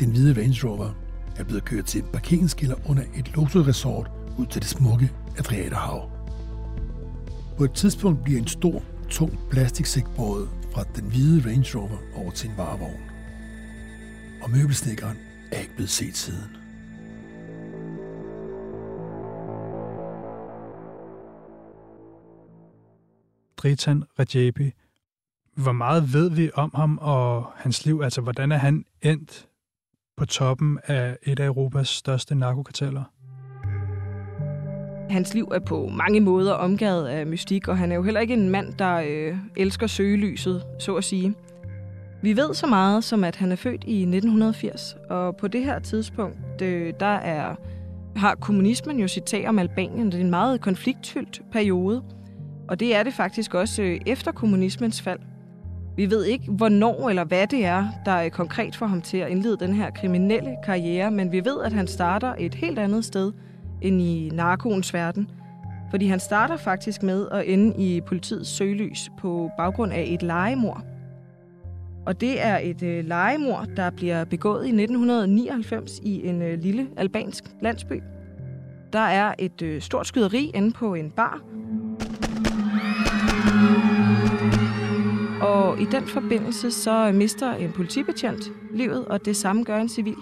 Den 0.00 0.10
hvide 0.10 0.40
Range 0.42 0.68
Rover 0.68 0.90
er 1.36 1.44
blevet 1.44 1.64
kørt 1.64 1.84
til 1.84 2.02
en 2.02 2.08
parkeringskælder 2.12 2.76
under 2.88 3.02
et 3.16 3.36
luksusresort 3.36 4.10
ud 4.38 4.46
til 4.46 4.62
det 4.62 4.70
smukke 4.70 5.12
Adriaterhav. 5.38 6.10
På 7.58 7.64
et 7.64 7.72
tidspunkt 7.72 8.24
bliver 8.24 8.40
en 8.40 8.46
stor, 8.46 8.82
tung 9.10 9.38
plastiksæk 9.50 10.04
båret 10.16 10.48
fra 10.74 10.84
den 10.96 11.04
hvide 11.04 11.50
Range 11.50 11.78
Rover 11.78 11.98
over 12.14 12.30
til 12.30 12.50
en 12.50 12.56
varevogn. 12.56 13.00
Og 14.42 14.50
møbelsnikkeren 14.50 15.16
er 15.52 15.58
ikke 15.60 15.74
blevet 15.74 15.90
set 15.90 16.16
siden. 16.16 16.57
Dritan 23.58 24.04
Rajabi. 24.18 24.72
Hvor 25.54 25.72
meget 25.72 26.12
ved 26.12 26.30
vi 26.30 26.50
om 26.54 26.70
ham 26.74 26.98
og 27.02 27.44
hans 27.56 27.86
liv? 27.86 28.00
Altså, 28.04 28.20
hvordan 28.20 28.52
er 28.52 28.56
han 28.56 28.84
endt 29.02 29.48
på 30.16 30.26
toppen 30.26 30.78
af 30.84 31.16
et 31.22 31.40
af 31.40 31.46
Europas 31.46 31.88
største 31.88 32.34
narkokarteller? 32.34 33.04
Hans 35.10 35.34
liv 35.34 35.44
er 35.44 35.58
på 35.58 35.88
mange 35.88 36.20
måder 36.20 36.52
omgivet 36.52 37.06
af 37.06 37.26
mystik, 37.26 37.68
og 37.68 37.78
han 37.78 37.92
er 37.92 37.96
jo 37.96 38.02
heller 38.02 38.20
ikke 38.20 38.34
en 38.34 38.50
mand, 38.50 38.74
der 38.74 39.02
øh, 39.06 39.36
elsker 39.56 39.86
søgelyset, 39.86 40.62
så 40.78 40.94
at 40.94 41.04
sige. 41.04 41.34
Vi 42.22 42.36
ved 42.36 42.54
så 42.54 42.66
meget 42.66 43.04
som, 43.04 43.24
at 43.24 43.36
han 43.36 43.52
er 43.52 43.56
født 43.56 43.84
i 43.84 44.00
1980, 44.00 44.96
og 45.10 45.36
på 45.36 45.48
det 45.48 45.64
her 45.64 45.78
tidspunkt, 45.78 46.62
øh, 46.62 46.92
der 47.00 47.06
er, 47.06 47.54
har 48.16 48.34
kommunismen 48.34 48.98
jo 49.00 49.08
sit 49.08 49.22
tag 49.22 49.48
om 49.48 49.58
Albanien. 49.58 50.06
Det 50.06 50.14
er 50.14 50.20
en 50.20 50.30
meget 50.30 50.60
konfliktfyldt 50.60 51.42
periode, 51.52 52.02
og 52.68 52.80
det 52.80 52.96
er 52.96 53.02
det 53.02 53.14
faktisk 53.14 53.54
også 53.54 53.82
øh, 53.82 54.00
efter 54.06 54.32
kommunismens 54.32 55.02
fald. 55.02 55.18
Vi 55.96 56.10
ved 56.10 56.24
ikke, 56.24 56.50
hvornår 56.50 57.08
eller 57.08 57.24
hvad 57.24 57.46
det 57.46 57.64
er, 57.64 57.86
der 58.04 58.12
er 58.12 58.28
konkret 58.28 58.76
for 58.76 58.86
ham 58.86 59.02
til 59.02 59.16
at 59.16 59.28
indlede 59.28 59.56
den 59.56 59.72
her 59.72 59.90
kriminelle 59.90 60.56
karriere, 60.64 61.10
men 61.10 61.32
vi 61.32 61.44
ved, 61.44 61.62
at 61.64 61.72
han 61.72 61.86
starter 61.86 62.34
et 62.38 62.54
helt 62.54 62.78
andet 62.78 63.04
sted 63.04 63.32
end 63.82 64.02
i 64.02 64.30
narkoens 64.32 64.94
verden. 64.94 65.30
Fordi 65.90 66.06
han 66.06 66.20
starter 66.20 66.56
faktisk 66.56 67.02
med 67.02 67.28
at 67.32 67.44
ende 67.46 67.74
i 67.78 68.00
politiets 68.00 68.50
søgelys 68.50 69.10
på 69.18 69.50
baggrund 69.56 69.92
af 69.92 70.04
et 70.08 70.22
legemord. 70.22 70.82
Og 72.06 72.20
det 72.20 72.44
er 72.44 72.58
et 72.58 72.82
øh, 72.82 73.04
legemord, 73.04 73.66
der 73.76 73.90
bliver 73.90 74.24
begået 74.24 74.64
i 74.64 74.68
1999 74.68 75.98
i 76.02 76.26
en 76.26 76.42
øh, 76.42 76.58
lille 76.58 76.86
albansk 76.96 77.44
landsby. 77.62 78.02
Der 78.92 78.98
er 78.98 79.34
et 79.38 79.62
øh, 79.62 79.80
stort 79.80 80.06
skyderi 80.06 80.50
inde 80.54 80.72
på 80.72 80.94
en 80.94 81.10
bar. 81.10 81.40
Og 85.40 85.80
i 85.80 85.84
den 85.84 86.06
forbindelse 86.06 86.70
så 86.70 87.12
mister 87.12 87.52
en 87.52 87.72
politibetjent 87.72 88.52
livet, 88.74 89.04
og 89.04 89.24
det 89.24 89.36
samme 89.36 89.64
gør 89.64 89.76
en 89.76 89.88
civil. 89.88 90.16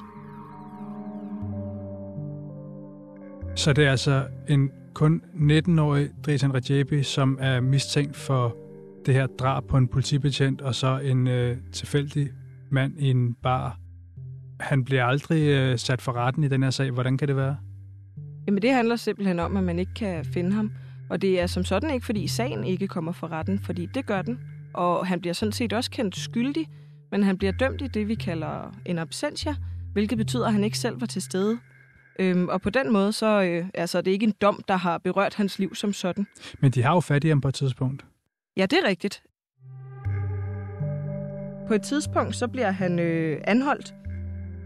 Så 3.56 3.72
det 3.72 3.86
er 3.86 3.90
altså 3.90 4.26
en 4.48 4.70
kun 4.94 5.22
19-årig 5.34 6.10
Dritan 6.26 6.54
Rajebi, 6.54 7.02
som 7.02 7.38
er 7.40 7.60
mistænkt 7.60 8.16
for 8.16 8.56
det 9.06 9.14
her 9.14 9.26
drab 9.26 9.64
på 9.64 9.76
en 9.76 9.88
politibetjent, 9.88 10.60
og 10.60 10.74
så 10.74 10.98
en 10.98 11.26
øh, 11.26 11.56
tilfældig 11.72 12.28
mand 12.70 12.92
i 12.98 13.10
en 13.10 13.34
bar. 13.42 13.78
Han 14.60 14.84
bliver 14.84 15.04
aldrig 15.04 15.48
øh, 15.48 15.78
sat 15.78 16.02
for 16.02 16.12
retten 16.12 16.44
i 16.44 16.48
den 16.48 16.62
her 16.62 16.70
sag. 16.70 16.90
Hvordan 16.90 17.18
kan 17.18 17.28
det 17.28 17.36
være? 17.36 17.56
Jamen 18.46 18.62
det 18.62 18.72
handler 18.72 18.96
simpelthen 18.96 19.40
om, 19.40 19.56
at 19.56 19.64
man 19.64 19.78
ikke 19.78 19.94
kan 19.94 20.24
finde 20.24 20.52
ham. 20.52 20.70
Og 21.10 21.22
det 21.22 21.40
er 21.40 21.46
som 21.46 21.64
sådan 21.64 21.90
ikke, 21.90 22.06
fordi 22.06 22.28
sagen 22.28 22.64
ikke 22.64 22.88
kommer 22.88 23.12
for 23.12 23.32
retten, 23.32 23.58
fordi 23.58 23.86
det 23.86 24.06
gør 24.06 24.22
den. 24.22 24.38
Og 24.74 25.06
han 25.06 25.20
bliver 25.20 25.34
sådan 25.34 25.52
set 25.52 25.72
også 25.72 25.90
kendt 25.90 26.16
skyldig, 26.16 26.68
men 27.10 27.22
han 27.22 27.38
bliver 27.38 27.52
dømt 27.52 27.82
i 27.82 27.86
det, 27.86 28.08
vi 28.08 28.14
kalder 28.14 28.74
en 28.86 28.98
absentia, 28.98 29.56
hvilket 29.92 30.18
betyder, 30.18 30.46
at 30.46 30.52
han 30.52 30.64
ikke 30.64 30.78
selv 30.78 31.00
var 31.00 31.06
til 31.06 31.22
stede. 31.22 31.58
Øhm, 32.18 32.48
og 32.48 32.60
på 32.60 32.70
den 32.70 32.92
måde, 32.92 33.12
så 33.12 33.42
øh, 33.42 33.66
altså, 33.74 34.00
det 34.00 34.10
er 34.10 34.12
ikke 34.12 34.26
en 34.26 34.34
dom, 34.40 34.62
der 34.68 34.76
har 34.76 34.98
berørt 34.98 35.34
hans 35.34 35.58
liv 35.58 35.74
som 35.74 35.92
sådan. 35.92 36.26
Men 36.60 36.70
de 36.70 36.82
har 36.82 36.94
jo 36.94 37.00
fat 37.00 37.24
i 37.24 37.28
ham 37.28 37.40
på 37.40 37.48
et 37.48 37.54
tidspunkt. 37.54 38.04
Ja, 38.56 38.66
det 38.66 38.78
er 38.84 38.88
rigtigt. 38.88 39.22
På 41.68 41.74
et 41.74 41.82
tidspunkt, 41.82 42.36
så 42.36 42.48
bliver 42.48 42.70
han 42.70 42.98
øh, 42.98 43.40
anholdt, 43.44 43.94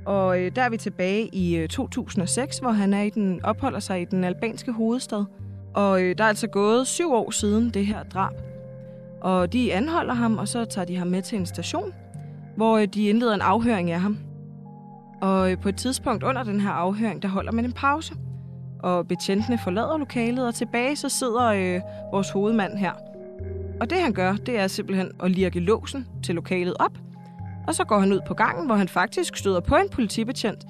og 0.07 0.41
øh, 0.41 0.57
der 0.57 0.63
er 0.63 0.71
vi 0.71 0.77
tilbage 0.77 1.29
i 1.33 1.57
øh, 1.57 1.69
2006, 1.69 2.59
hvor 2.59 2.71
han 2.71 2.95
er 2.95 3.03
i 3.03 3.11
den, 3.11 3.45
opholder 3.45 3.81
sig 3.81 4.03
i 4.03 4.05
den 4.05 4.25
albanske 4.25 4.73
hovedstad. 4.73 5.25
Og 5.75 6.03
øh, 6.03 6.19
der 6.19 6.25
er 6.25 6.29
altså 6.29 6.47
gået 6.47 6.87
syv 6.87 7.13
år 7.13 7.31
siden 7.31 7.71
det 7.71 7.87
her 7.87 8.03
drab. 8.03 8.35
Og 9.21 9.53
de 9.53 9.75
anholder 9.75 10.15
ham, 10.15 10.39
og 10.39 10.49
så 10.49 10.65
tager 10.65 10.85
de 10.85 10.97
ham 10.97 11.07
med 11.07 11.23
til 11.23 11.39
en 11.39 11.47
station, 11.47 11.93
hvor 12.57 12.79
øh, 12.79 12.87
de 12.87 13.09
indleder 13.09 13.35
en 13.35 13.41
afhøring 13.41 13.91
af 13.91 14.01
ham. 14.01 14.19
Og 15.21 15.53
øh, 15.53 15.59
på 15.59 15.69
et 15.69 15.77
tidspunkt 15.77 16.23
under 16.23 16.43
den 16.43 16.61
her 16.61 16.71
afhøring, 16.71 17.23
der 17.23 17.29
holder 17.29 17.53
man 17.53 17.65
en 17.65 17.73
pause. 17.73 18.15
Og 18.83 19.09
betjentene 19.09 19.59
forlader 19.65 19.99
lokalet, 19.99 20.47
og 20.47 20.55
tilbage 20.55 20.97
så 20.97 21.09
sidder 21.09 21.47
øh, 21.47 21.81
vores 22.13 22.31
hovedmand 22.31 22.79
her. 22.79 22.93
Og 23.81 23.91
det 23.91 23.99
han 23.99 24.13
gør, 24.13 24.37
det 24.37 24.59
er 24.59 24.67
simpelthen 24.67 25.11
at 25.23 25.31
lirke 25.31 25.61
låsen 25.61 26.07
til 26.23 26.35
lokalet 26.35 26.75
op. 26.79 26.99
Og 27.67 27.75
så 27.75 27.85
går 27.85 27.99
han 27.99 28.13
ud 28.13 28.21
på 28.27 28.35
gangen, 28.35 28.67
hvor 28.67 28.75
han 28.75 28.89
faktisk 28.89 29.37
støder 29.37 29.61
på 29.61 29.77
en 29.77 29.89
politibetjent. 29.93 30.67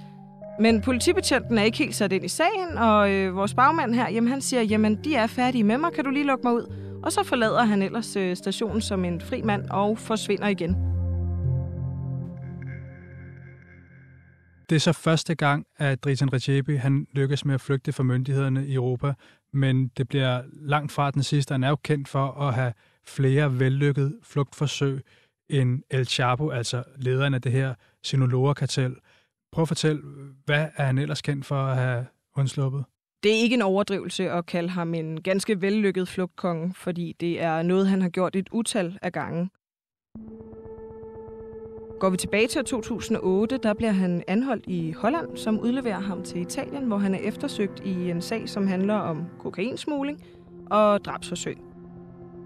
Men 0.60 0.80
politibetjenten 0.80 1.58
er 1.58 1.62
ikke 1.62 1.78
helt 1.78 1.94
sat 1.94 2.12
ind 2.12 2.24
i 2.24 2.28
sagen, 2.28 2.78
og 2.78 3.10
øh, 3.10 3.36
vores 3.36 3.54
bagmand 3.54 3.94
her, 3.94 4.10
jamen 4.10 4.30
han 4.30 4.40
siger, 4.40 4.62
jamen 4.62 5.04
de 5.04 5.14
er 5.14 5.26
færdige 5.26 5.64
med 5.64 5.78
mig, 5.78 5.92
kan 5.92 6.04
du 6.04 6.10
lige 6.10 6.26
lukke 6.26 6.42
mig 6.44 6.54
ud? 6.54 6.74
Og 7.02 7.12
så 7.12 7.22
forlader 7.22 7.64
han 7.64 7.82
ellers 7.82 8.16
øh, 8.16 8.36
stationen 8.36 8.80
som 8.80 9.04
en 9.04 9.20
fri 9.20 9.42
mand 9.42 9.70
og 9.70 9.98
forsvinder 9.98 10.48
igen. 10.48 10.76
Det 14.70 14.76
er 14.76 14.80
så 14.80 14.92
første 14.92 15.34
gang, 15.34 15.66
at 15.78 16.04
Dritan 16.04 16.32
Recepi 16.32 16.74
han 16.74 17.06
lykkes 17.12 17.44
med 17.44 17.54
at 17.54 17.60
flygte 17.60 17.92
fra 17.92 18.02
myndighederne 18.02 18.66
i 18.66 18.74
Europa, 18.74 19.12
men 19.52 19.88
det 19.88 20.08
bliver 20.08 20.42
langt 20.62 20.92
fra 20.92 21.10
den 21.10 21.22
sidste. 21.22 21.52
Han 21.52 21.64
er 21.64 21.68
jo 21.68 21.76
kendt 21.76 22.08
for 22.08 22.26
at 22.26 22.54
have 22.54 22.72
flere 23.06 23.58
vellykkede 23.58 24.14
flugtforsøg 24.22 25.00
end 25.48 25.82
El 25.90 26.06
Chapo, 26.06 26.50
altså 26.50 26.82
lederen 26.96 27.34
af 27.34 27.42
det 27.42 27.52
her 27.52 27.74
Sinaloa-kartel. 28.02 28.96
Prøv 29.52 29.62
at 29.62 29.68
fortælle, 29.68 30.02
hvad 30.44 30.66
er 30.76 30.84
han 30.84 30.98
ellers 30.98 31.22
kendt 31.22 31.46
for 31.46 31.54
at 31.54 31.76
have 31.76 32.06
undsluppet? 32.36 32.84
Det 33.22 33.32
er 33.32 33.36
ikke 33.42 33.54
en 33.54 33.62
overdrivelse 33.62 34.30
at 34.30 34.46
kalde 34.46 34.68
ham 34.68 34.94
en 34.94 35.22
ganske 35.22 35.60
vellykket 35.60 36.08
flugtkonge, 36.08 36.74
fordi 36.74 37.16
det 37.20 37.42
er 37.42 37.62
noget, 37.62 37.88
han 37.88 38.02
har 38.02 38.08
gjort 38.08 38.36
et 38.36 38.48
utal 38.52 38.98
af 39.02 39.12
gange. 39.12 39.50
Går 42.00 42.10
vi 42.10 42.16
tilbage 42.16 42.46
til 42.46 42.64
2008, 42.64 43.58
der 43.62 43.74
bliver 43.74 43.90
han 43.90 44.22
anholdt 44.28 44.64
i 44.66 44.92
Holland, 44.92 45.36
som 45.36 45.60
udleverer 45.60 46.00
ham 46.00 46.22
til 46.22 46.40
Italien, 46.40 46.84
hvor 46.84 46.98
han 46.98 47.14
er 47.14 47.18
eftersøgt 47.18 47.80
i 47.84 48.10
en 48.10 48.22
sag, 48.22 48.48
som 48.48 48.66
handler 48.66 48.94
om 48.94 49.24
kokainsmugling 49.38 50.24
og 50.70 51.04
drabsforsøg. 51.04 51.56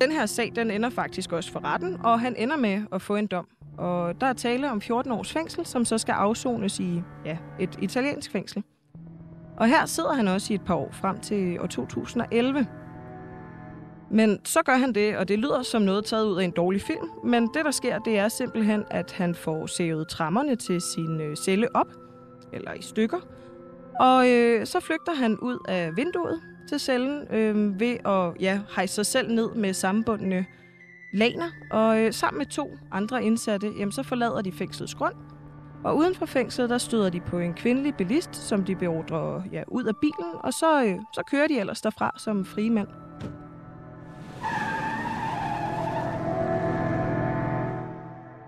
Den 0.00 0.12
her 0.12 0.26
sag, 0.26 0.52
den 0.56 0.70
ender 0.70 0.90
faktisk 0.90 1.32
også 1.32 1.52
for 1.52 1.64
retten, 1.64 1.96
og 2.04 2.20
han 2.20 2.36
ender 2.36 2.56
med 2.56 2.82
at 2.92 3.02
få 3.02 3.16
en 3.16 3.26
dom. 3.26 3.48
Og 3.78 4.20
der 4.20 4.26
er 4.26 4.32
tale 4.32 4.70
om 4.70 4.80
14 4.80 5.12
års 5.12 5.32
fængsel, 5.32 5.66
som 5.66 5.84
så 5.84 5.98
skal 5.98 6.12
afsones 6.12 6.80
i 6.80 7.02
ja, 7.24 7.38
et 7.60 7.78
italiensk 7.82 8.30
fængsel. 8.30 8.62
Og 9.56 9.68
her 9.68 9.86
sidder 9.86 10.12
han 10.12 10.28
også 10.28 10.52
i 10.52 10.54
et 10.54 10.64
par 10.64 10.74
år 10.74 10.88
frem 10.92 11.20
til 11.20 11.60
år 11.60 11.66
2011. 11.66 12.66
Men 14.10 14.40
så 14.44 14.62
gør 14.62 14.76
han 14.76 14.92
det, 14.92 15.16
og 15.16 15.28
det 15.28 15.38
lyder 15.38 15.62
som 15.62 15.82
noget 15.82 16.04
taget 16.04 16.26
ud 16.26 16.40
af 16.40 16.44
en 16.44 16.50
dårlig 16.50 16.82
film, 16.82 17.08
men 17.24 17.42
det 17.54 17.64
der 17.64 17.70
sker, 17.70 17.98
det 17.98 18.18
er 18.18 18.28
simpelthen, 18.28 18.84
at 18.90 19.12
han 19.12 19.34
får 19.34 19.66
sævet 19.66 20.08
trammerne 20.08 20.56
til 20.56 20.80
sin 20.80 21.20
øh, 21.20 21.36
celle 21.36 21.76
op, 21.76 21.86
eller 22.52 22.72
i 22.72 22.82
stykker, 22.82 23.18
og 24.00 24.30
øh, 24.30 24.66
så 24.66 24.80
flygter 24.80 25.14
han 25.14 25.38
ud 25.38 25.58
af 25.68 25.96
vinduet 25.96 26.40
til 26.68 26.80
cellen 26.80 27.22
øh, 27.30 27.80
ved 27.80 27.96
at 28.06 28.42
ja, 28.42 28.60
hejse 28.74 28.94
sig 28.94 29.06
selv 29.06 29.34
ned 29.34 29.54
med 29.54 29.72
sammenbundne 29.72 30.46
laner, 31.14 31.50
og 31.70 31.98
øh, 31.98 32.12
sammen 32.12 32.38
med 32.38 32.46
to 32.46 32.70
andre 32.92 33.24
indsatte, 33.24 33.72
jamen, 33.78 33.92
så 33.92 34.02
forlader 34.02 34.42
de 34.42 34.52
fængslets 34.52 34.94
grund, 34.94 35.14
og 35.84 35.96
uden 35.96 36.14
for 36.14 36.26
fængslet, 36.26 36.70
der 36.70 36.78
støder 36.78 37.10
de 37.10 37.20
på 37.20 37.38
en 37.38 37.54
kvindelig 37.54 37.94
bilist, 37.94 38.36
som 38.36 38.64
de 38.64 38.76
beordrer 38.76 39.42
ja, 39.52 39.62
ud 39.68 39.84
af 39.84 39.96
bilen, 40.00 40.32
og 40.34 40.52
så, 40.52 40.84
øh, 40.84 40.96
så 41.14 41.22
kører 41.30 41.46
de 41.46 41.58
ellers 41.58 41.80
derfra 41.80 42.14
som 42.18 42.44
frie 42.44 42.70
mænd. 42.70 42.88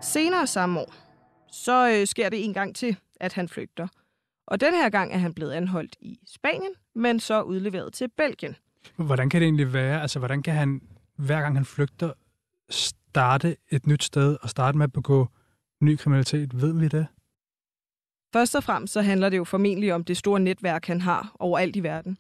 Senere 0.03 0.47
samme 0.47 0.81
år, 0.81 0.95
så 1.53 1.91
øh, 1.91 2.07
sker 2.07 2.29
det 2.29 2.45
en 2.45 2.55
gang 2.55 2.77
til, 2.77 2.97
at 3.21 3.33
han 3.33 3.49
flygter. 3.49 3.89
Og 4.47 4.61
den 4.61 4.75
her 4.75 4.91
gang 4.91 5.13
er 5.13 5.19
han 5.19 5.35
blevet 5.35 5.53
anholdt 5.53 5.97
i 6.01 6.19
Spanien, 6.27 6.73
men 6.95 7.21
så 7.21 7.43
udleveret 7.43 7.93
til 7.93 8.09
Belgien. 8.17 8.57
Hvordan 8.97 9.31
kan 9.31 9.41
det 9.41 9.47
egentlig 9.47 9.73
være? 9.73 10.03
Altså, 10.03 10.19
hvordan 10.19 10.43
kan 10.43 10.55
han, 10.55 10.81
hver 11.17 11.41
gang 11.41 11.57
han 11.57 11.65
flygter, 11.65 12.13
starte 12.71 13.57
et 13.71 13.87
nyt 13.87 14.05
sted 14.05 14.37
og 14.43 14.51
starte 14.51 14.79
med 14.79 14.85
at 14.85 14.93
begå 14.93 15.29
ny 15.81 15.97
kriminalitet? 15.97 16.61
Ved 16.61 16.81
vi 16.81 16.89
det? 16.89 17.07
Først 18.33 18.55
og 18.55 18.65
fremmest 18.65 18.93
så 18.93 19.03
handler 19.03 19.29
det 19.29 19.37
jo 19.37 19.45
formentlig 19.45 19.95
om 19.95 20.05
det 20.05 20.17
store 20.17 20.41
netværk, 20.41 20.87
han 20.87 21.01
har 21.01 21.37
overalt 21.39 21.77
i 21.77 21.83
verden. 21.83 22.19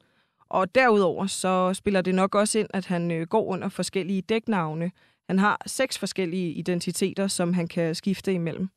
Og 0.49 0.75
derudover 0.75 1.27
så 1.27 1.75
spiller 1.75 2.01
det 2.01 2.15
nok 2.15 2.35
også 2.35 2.59
ind, 2.59 2.69
at 2.75 2.87
han 2.87 3.11
øh, 3.11 3.27
går 3.27 3.45
under 3.45 3.69
forskellige 3.69 4.23
dæknavne. 4.23 4.91
Han 5.29 5.39
har 5.39 5.63
seks 5.67 5.99
forskellige 5.99 6.53
identiteter, 6.53 7.27
som 7.27 7.53
han 7.53 7.69
kan 7.69 7.95
skifte 7.95 8.33
imellem. 8.33 8.69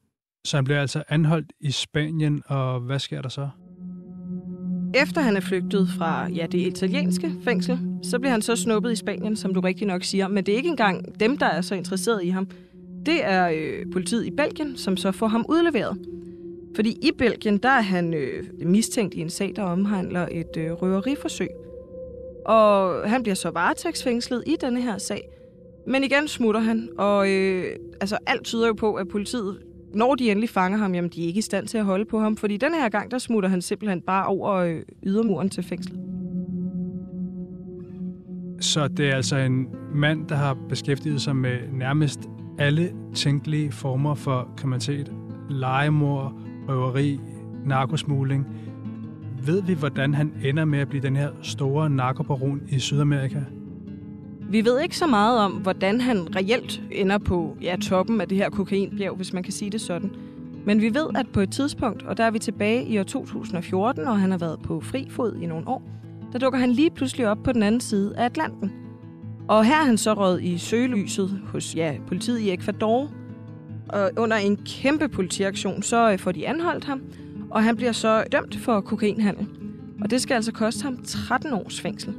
Så 0.45 0.58
han 0.58 0.63
bliver 0.63 0.82
altså 0.82 1.03
anholdt 1.10 1.53
i 1.60 1.71
Spanien, 1.71 2.43
og 2.45 2.79
hvad 2.79 2.99
sker 2.99 3.21
der 3.21 3.29
så? 3.29 3.49
Efter 4.93 5.21
han 5.21 5.36
er 5.38 5.41
flygtet 5.41 5.89
fra 5.97 6.28
ja, 6.28 6.45
det 6.45 6.60
italienske 6.60 7.34
fængsel, 7.43 7.80
så 8.04 8.19
bliver 8.19 8.32
han 8.32 8.41
så 8.41 8.56
snuppet 8.56 8.91
i 8.91 8.95
Spanien, 8.95 9.36
som 9.36 9.54
du 9.54 9.60
rigtig 9.60 9.88
nok 9.88 10.04
siger. 10.04 10.28
Men 10.28 10.45
det 10.45 10.52
er 10.52 10.56
ikke 10.56 10.69
engang 10.69 11.19
dem, 11.19 11.38
der 11.38 11.45
er 11.45 11.62
så 11.62 11.75
interesseret 11.75 12.23
i 12.23 12.30
ham. 12.30 12.47
Det 13.06 13.25
er 13.25 13.49
øh, 13.49 13.91
politiet 13.91 14.25
i 14.25 14.32
Belgien, 14.32 14.78
som 14.78 14.97
så 14.97 15.12
får 15.12 15.28
ham 15.28 15.45
udleveret. 15.49 15.97
Fordi 16.75 16.89
i 16.89 17.12
Belgien, 17.17 17.58
der 17.58 17.69
er 17.69 17.82
han 17.82 18.13
øh, 18.13 18.43
mistænkt 18.65 19.13
i 19.13 19.19
en 19.19 19.30
sag, 19.30 19.54
der 19.56 19.63
omhandler 19.63 20.28
et 20.32 20.58
øh, 20.58 20.71
røveriforsøg. 20.71 21.49
Og 22.45 23.02
han 23.10 23.23
bliver 23.23 23.36
så 23.36 23.49
varetægtsfængslet 23.49 24.43
i 24.47 24.56
denne 24.62 24.82
her 24.82 24.97
sag. 24.97 25.30
Men 25.88 26.04
igen 26.04 26.28
smutter 26.28 26.62
han, 26.62 26.89
og 26.97 27.30
øh, 27.30 27.75
altså, 28.02 28.17
alt 28.25 28.43
tyder 28.43 28.67
jo 28.67 28.73
på, 28.73 28.93
at 28.93 29.08
politiet, 29.08 29.58
når 29.93 30.15
de 30.15 30.32
endelig 30.32 30.49
fanger 30.49 30.78
ham, 30.78 30.95
jamen 30.95 31.12
de 31.15 31.23
er 31.23 31.28
ikke 31.28 31.38
i 31.38 31.41
stand 31.41 31.67
til 31.67 31.78
at 31.78 31.86
holde 31.86 32.06
på 32.06 32.19
ham. 32.19 32.38
Fordi 32.38 32.58
den 32.58 32.73
her 32.73 32.89
gang, 32.89 33.12
der 33.12 33.17
smutter 33.17 33.49
han 33.49 33.62
simpelthen 33.62 34.02
bare 34.02 34.25
over 34.25 34.54
øh, 34.54 34.82
ydermuren 35.04 35.49
til 35.49 35.63
fængslet. 35.63 35.99
Så 38.60 38.88
det 38.88 39.10
er 39.10 39.15
altså 39.15 39.38
en 39.38 39.67
mand, 39.95 40.28
der 40.28 40.36
har 40.36 40.58
beskæftiget 40.69 41.21
sig 41.21 41.36
med 41.36 41.58
nærmest 41.73 42.19
alle 42.60 42.91
tænkelige 43.15 43.71
former 43.71 44.15
for 44.15 44.49
kriminalitet. 44.58 45.12
Legemord, 45.49 46.34
røveri, 46.69 47.19
narkosmugling. 47.65 48.47
Ved 49.45 49.63
vi, 49.63 49.73
hvordan 49.73 50.13
han 50.13 50.34
ender 50.43 50.65
med 50.65 50.80
at 50.80 50.89
blive 50.89 51.04
den 51.04 51.15
her 51.15 51.30
store 51.41 51.89
narkobaron 51.89 52.62
i 52.69 52.80
Sydamerika? 52.80 53.39
Vi 54.50 54.66
ved 54.66 54.82
ikke 54.82 54.98
så 54.98 55.08
meget 55.08 55.40
om, 55.40 55.52
hvordan 55.52 56.02
han 56.02 56.36
reelt 56.36 56.82
ender 56.92 57.18
på 57.18 57.58
ja, 57.62 57.76
toppen 57.82 58.22
af 58.22 58.28
det 58.28 58.38
her 58.38 58.50
kokainbjerg, 58.50 59.16
hvis 59.16 59.34
man 59.34 59.44
kan 59.44 59.54
sige 59.54 59.72
det 59.72 59.82
sådan. 59.82 60.12
Men 60.66 60.82
vi 60.82 60.94
ved, 60.94 61.08
at 61.16 61.26
på 61.34 61.40
et 61.40 61.52
tidspunkt, 61.52 62.04
og 62.04 62.18
der 62.18 62.24
er 62.24 62.32
vi 62.32 62.40
tilbage 62.40 62.86
i 62.86 63.00
år 63.00 63.04
2014, 63.04 64.08
og 64.08 64.20
han 64.20 64.32
har 64.32 64.38
været 64.38 64.60
på 64.64 64.82
fri 64.82 65.08
fod 65.10 65.36
i 65.36 65.46
nogle 65.46 65.68
år, 65.68 65.84
der 66.34 66.40
dukker 66.40 66.60
han 66.60 66.72
lige 66.72 66.90
pludselig 66.90 67.28
op 67.28 67.38
på 67.44 67.52
den 67.52 67.64
anden 67.64 67.82
side 67.82 68.14
af 68.18 68.26
Atlanten. 68.26 68.72
Og 69.48 69.66
her 69.66 69.76
er 69.76 69.86
han 69.86 69.98
så 69.98 70.14
røget 70.14 70.44
i 70.44 70.58
søgelyset 70.58 71.42
hos 71.46 71.76
ja, 71.76 71.96
politiet 72.08 72.40
i 72.40 72.54
Ecuador, 72.54 73.12
og 73.90 74.12
under 74.18 74.38
en 74.38 74.58
kæmpe 74.58 75.08
politiaktion, 75.08 75.84
så 75.84 76.12
øh, 76.12 76.20
får 76.20 76.32
de 76.32 76.48
anholdt 76.48 76.86
ham, 76.86 77.02
og 77.50 77.64
han 77.64 77.76
bliver 77.76 77.92
så 77.92 78.24
dømt 78.32 78.58
for 78.58 78.82
kokainhandel. 78.82 79.48
Og 80.02 80.12
det 80.12 80.22
skal 80.22 80.36
altså 80.36 80.52
koste 80.52 80.84
ham 80.84 80.98
13 81.04 81.54
års 81.54 81.82
fængsel. 81.82 82.14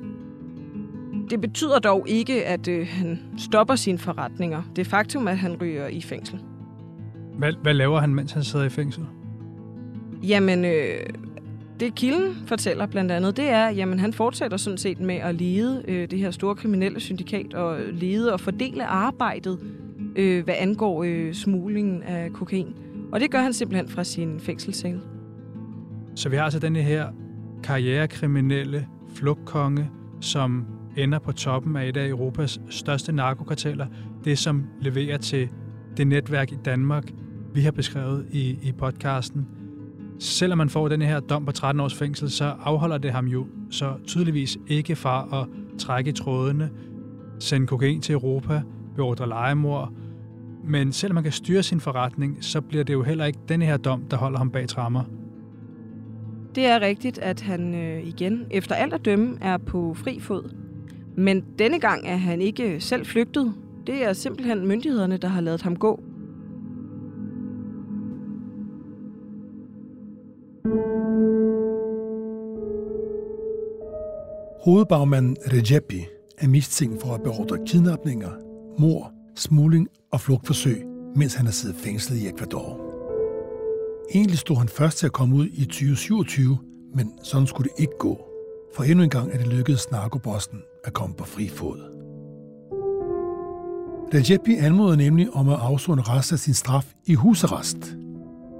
Det 1.30 1.40
betyder 1.40 1.78
dog 1.78 2.04
ikke, 2.08 2.44
at 2.46 2.68
øh, 2.68 2.86
han 2.90 3.18
stopper 3.38 3.74
sine 3.74 3.98
forretninger. 3.98 4.62
Det 4.76 4.86
er 4.86 4.90
faktum, 4.90 5.28
at 5.28 5.38
han 5.38 5.56
ryger 5.62 5.86
i 5.86 6.00
fængsel. 6.00 6.40
Hvad, 7.38 7.52
hvad 7.62 7.74
laver 7.74 8.00
han, 8.00 8.14
mens 8.14 8.32
han 8.32 8.44
sidder 8.44 8.64
i 8.64 8.68
fængsel? 8.68 9.06
Jamen, 10.22 10.64
øh, 10.64 11.00
det 11.80 11.94
kilden 11.94 12.34
fortæller 12.46 12.86
blandt 12.86 13.12
andet, 13.12 13.36
det 13.36 13.50
er, 13.50 13.68
jamen 13.68 13.98
han 13.98 14.12
fortsætter 14.12 14.56
sådan 14.56 14.78
set 14.78 15.00
med 15.00 15.14
at 15.14 15.34
lede 15.34 15.82
øh, 15.88 16.10
det 16.10 16.18
her 16.18 16.30
store 16.30 16.54
kriminelle 16.54 17.00
syndikat 17.00 17.54
og 17.54 17.78
lede 17.92 18.32
og 18.32 18.40
fordele 18.40 18.86
arbejdet 18.86 19.58
øh, 20.16 20.44
hvad 20.44 20.54
angår 20.58 21.04
øh, 21.04 21.34
smuglingen 21.34 22.02
af 22.02 22.32
kokain. 22.32 22.74
Og 23.12 23.20
det 23.20 23.30
gør 23.30 23.38
han 23.38 23.52
simpelthen 23.52 23.88
fra 23.88 24.04
sin 24.04 24.40
fængselscelle. 24.40 25.00
Så 26.14 26.28
vi 26.28 26.36
har 26.36 26.44
altså 26.44 26.58
denne 26.58 26.82
her 26.82 27.06
karrierekriminelle 27.62 28.86
flugtkonge, 29.14 29.90
som 30.20 30.66
ender 30.96 31.18
på 31.18 31.32
toppen 31.32 31.76
af 31.76 31.88
et 31.88 31.96
af 31.96 32.08
Europas 32.08 32.60
største 32.70 33.12
narkokarteller. 33.12 33.86
Det, 34.24 34.38
som 34.38 34.66
leverer 34.80 35.18
til 35.18 35.48
det 35.96 36.06
netværk 36.06 36.52
i 36.52 36.58
Danmark, 36.64 37.12
vi 37.54 37.60
har 37.60 37.70
beskrevet 37.70 38.26
i, 38.30 38.58
i 38.62 38.72
podcasten. 38.72 39.46
Selvom 40.18 40.58
man 40.58 40.68
får 40.68 40.88
den 40.88 41.02
her 41.02 41.20
dom 41.20 41.44
på 41.44 41.52
13 41.52 41.80
års 41.80 41.94
fængsel, 41.94 42.30
så 42.30 42.44
afholder 42.44 42.98
det 42.98 43.12
ham 43.12 43.26
jo 43.26 43.46
så 43.70 43.94
tydeligvis 44.06 44.58
ikke 44.66 44.96
fra 44.96 45.40
at 45.40 45.78
trække 45.78 46.12
trådene, 46.12 46.70
sende 47.38 47.66
kokain 47.66 48.00
til 48.00 48.12
Europa, 48.12 48.62
beordre 48.96 49.28
legemord. 49.28 49.92
Men 50.64 50.92
selvom 50.92 51.14
man 51.14 51.22
kan 51.22 51.32
styre 51.32 51.62
sin 51.62 51.80
forretning, 51.80 52.44
så 52.44 52.60
bliver 52.60 52.84
det 52.84 52.92
jo 52.92 53.02
heller 53.02 53.24
ikke 53.24 53.38
den 53.48 53.62
her 53.62 53.76
dom, 53.76 54.02
der 54.10 54.16
holder 54.16 54.38
ham 54.38 54.50
bag 54.50 54.68
trammer. 54.68 55.04
Det 56.54 56.66
er 56.66 56.80
rigtigt, 56.80 57.18
at 57.18 57.40
han 57.40 57.74
øh, 57.74 58.06
igen, 58.06 58.46
efter 58.50 58.74
alt 58.74 58.94
at 58.94 59.04
dømme, 59.04 59.38
er 59.40 59.56
på 59.56 59.94
fri 59.94 60.20
fod. 60.20 60.59
Men 61.16 61.44
denne 61.58 61.78
gang 61.78 62.06
er 62.06 62.16
han 62.16 62.40
ikke 62.40 62.80
selv 62.80 63.06
flygtet. 63.06 63.54
Det 63.86 64.04
er 64.04 64.12
simpelthen 64.12 64.66
myndighederne, 64.66 65.16
der 65.16 65.28
har 65.28 65.40
lavet 65.40 65.62
ham 65.62 65.76
gå. 65.76 66.00
Hovedbagmanden 74.64 75.36
Rejepi 75.46 76.06
er 76.38 76.48
mistænkt 76.48 77.02
for 77.02 77.14
at 77.14 77.22
beordre 77.22 77.58
kidnapninger, 77.66 78.30
mor, 78.78 79.12
smugling 79.36 79.88
og 80.12 80.20
flugtforsøg, 80.20 80.82
mens 81.16 81.34
han 81.34 81.46
har 81.46 81.52
siddet 81.52 81.76
fængslet 81.76 82.16
i 82.16 82.28
Ecuador. 82.28 82.80
Egentlig 84.14 84.38
stod 84.38 84.56
han 84.56 84.68
først 84.68 84.98
til 84.98 85.06
at 85.06 85.12
komme 85.12 85.36
ud 85.36 85.46
i 85.46 85.64
2027, 85.64 86.58
men 86.94 87.12
sådan 87.22 87.46
skulle 87.46 87.68
det 87.68 87.82
ikke 87.82 87.98
gå. 87.98 88.29
For 88.74 88.82
endnu 88.82 89.04
en 89.04 89.10
gang 89.10 89.32
er 89.32 89.38
det 89.38 89.46
lykkedes 89.46 89.90
narkobossen 89.90 90.62
at 90.84 90.92
komme 90.92 91.14
på 91.14 91.24
fri 91.24 91.48
fod. 91.48 91.78
Rajepi 94.14 94.54
anmoder 94.54 94.96
nemlig 94.96 95.30
om 95.32 95.48
at 95.48 95.58
afsone 95.60 96.02
resten 96.02 96.34
af 96.34 96.38
sin 96.38 96.54
straf 96.54 96.92
i 97.06 97.14
husarrest. 97.14 97.96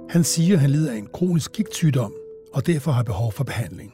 Han 0.09 0.23
siger, 0.23 0.55
at 0.55 0.61
han 0.61 0.69
lider 0.69 0.91
af 0.91 0.97
en 0.97 1.07
kronisk 1.13 1.51
gigtsygdom, 1.51 2.13
og 2.53 2.67
derfor 2.67 2.91
har 2.91 3.03
behov 3.03 3.31
for 3.31 3.43
behandling. 3.43 3.93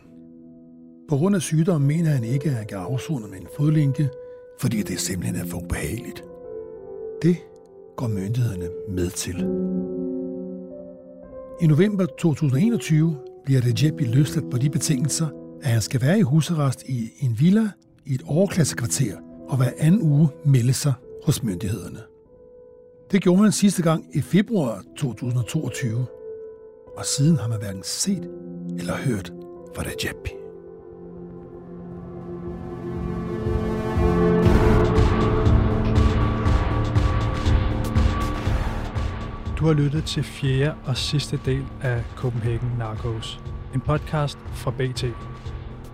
På 1.10 1.18
grund 1.18 1.36
af 1.36 1.42
sygdommen 1.42 1.88
mener 1.88 2.10
han 2.10 2.24
ikke, 2.24 2.50
at 2.50 2.56
han 2.56 2.66
kan 2.66 2.78
afzone 2.78 3.28
med 3.28 3.38
en 3.38 3.48
fodlænke, 3.58 4.10
fordi 4.60 4.82
det 4.82 5.00
simpelthen 5.00 5.36
er 5.36 5.46
for 5.46 5.58
ubehageligt. 5.58 6.24
Det 7.22 7.38
går 7.96 8.08
myndighederne 8.08 8.70
med 8.90 9.10
til. 9.10 9.36
I 11.62 11.68
november 11.68 12.06
2021 12.06 13.18
bliver 13.46 13.62
Rajepi 13.62 14.04
løsladt 14.04 14.52
på 14.52 14.58
de 14.58 14.70
betingelser, 14.70 15.28
at 15.64 15.70
han 15.70 15.82
skal 15.82 16.02
være 16.02 16.20
i 16.20 16.22
husarrest 16.22 16.84
i 16.84 17.10
en 17.20 17.40
villa 17.40 17.70
i 18.06 18.14
et 18.14 18.24
overklassekvarter 18.26 19.16
og 19.50 19.58
hver 19.58 19.72
anden 19.78 20.02
uge 20.02 20.30
melde 20.46 20.74
sig 20.74 20.94
hos 21.26 21.44
myndighederne. 21.44 22.00
Det 23.12 23.22
gjorde 23.22 23.42
han 23.42 23.52
sidste 23.52 23.84
gang 23.84 24.06
i 24.14 24.22
februar 24.22 24.84
2022, 24.98 26.06
og 26.98 27.06
siden 27.06 27.38
har 27.38 27.48
man 27.48 27.60
hverken 27.60 27.84
set 27.84 28.30
eller 28.80 28.96
hørt 28.96 29.34
fra 29.76 29.84
Recep. 29.84 30.30
Du 39.60 39.66
har 39.66 39.74
lyttet 39.74 40.04
til 40.06 40.24
fjerde 40.24 40.76
og 40.86 40.98
sidste 40.98 41.40
del 41.46 41.66
af 41.82 42.04
Copenhagen 42.16 42.72
Narcos, 42.78 43.42
en 43.74 43.82
podcast 43.82 44.38
fra 44.54 44.72
BT. 44.72 45.06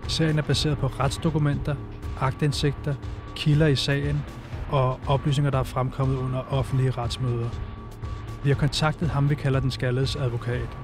Serien 0.08 0.38
er 0.38 0.42
baseret 0.42 0.78
på 0.78 0.86
retsdokumenter, 0.86 1.74
agtindsigter, 2.20 2.94
kilder 3.36 3.66
i 3.66 3.76
sagen 3.76 4.22
og 4.70 5.00
oplysninger, 5.06 5.50
der 5.50 5.58
er 5.58 5.62
fremkommet 5.62 6.16
under 6.16 6.52
offentlige 6.52 6.90
retsmøder. 6.90 7.48
Vi 8.44 8.50
har 8.50 8.56
kontaktet 8.56 9.08
ham, 9.08 9.30
vi 9.30 9.34
kalder 9.34 9.60
den 9.60 9.70
skaldes 9.70 10.16
advokat. 10.16 10.78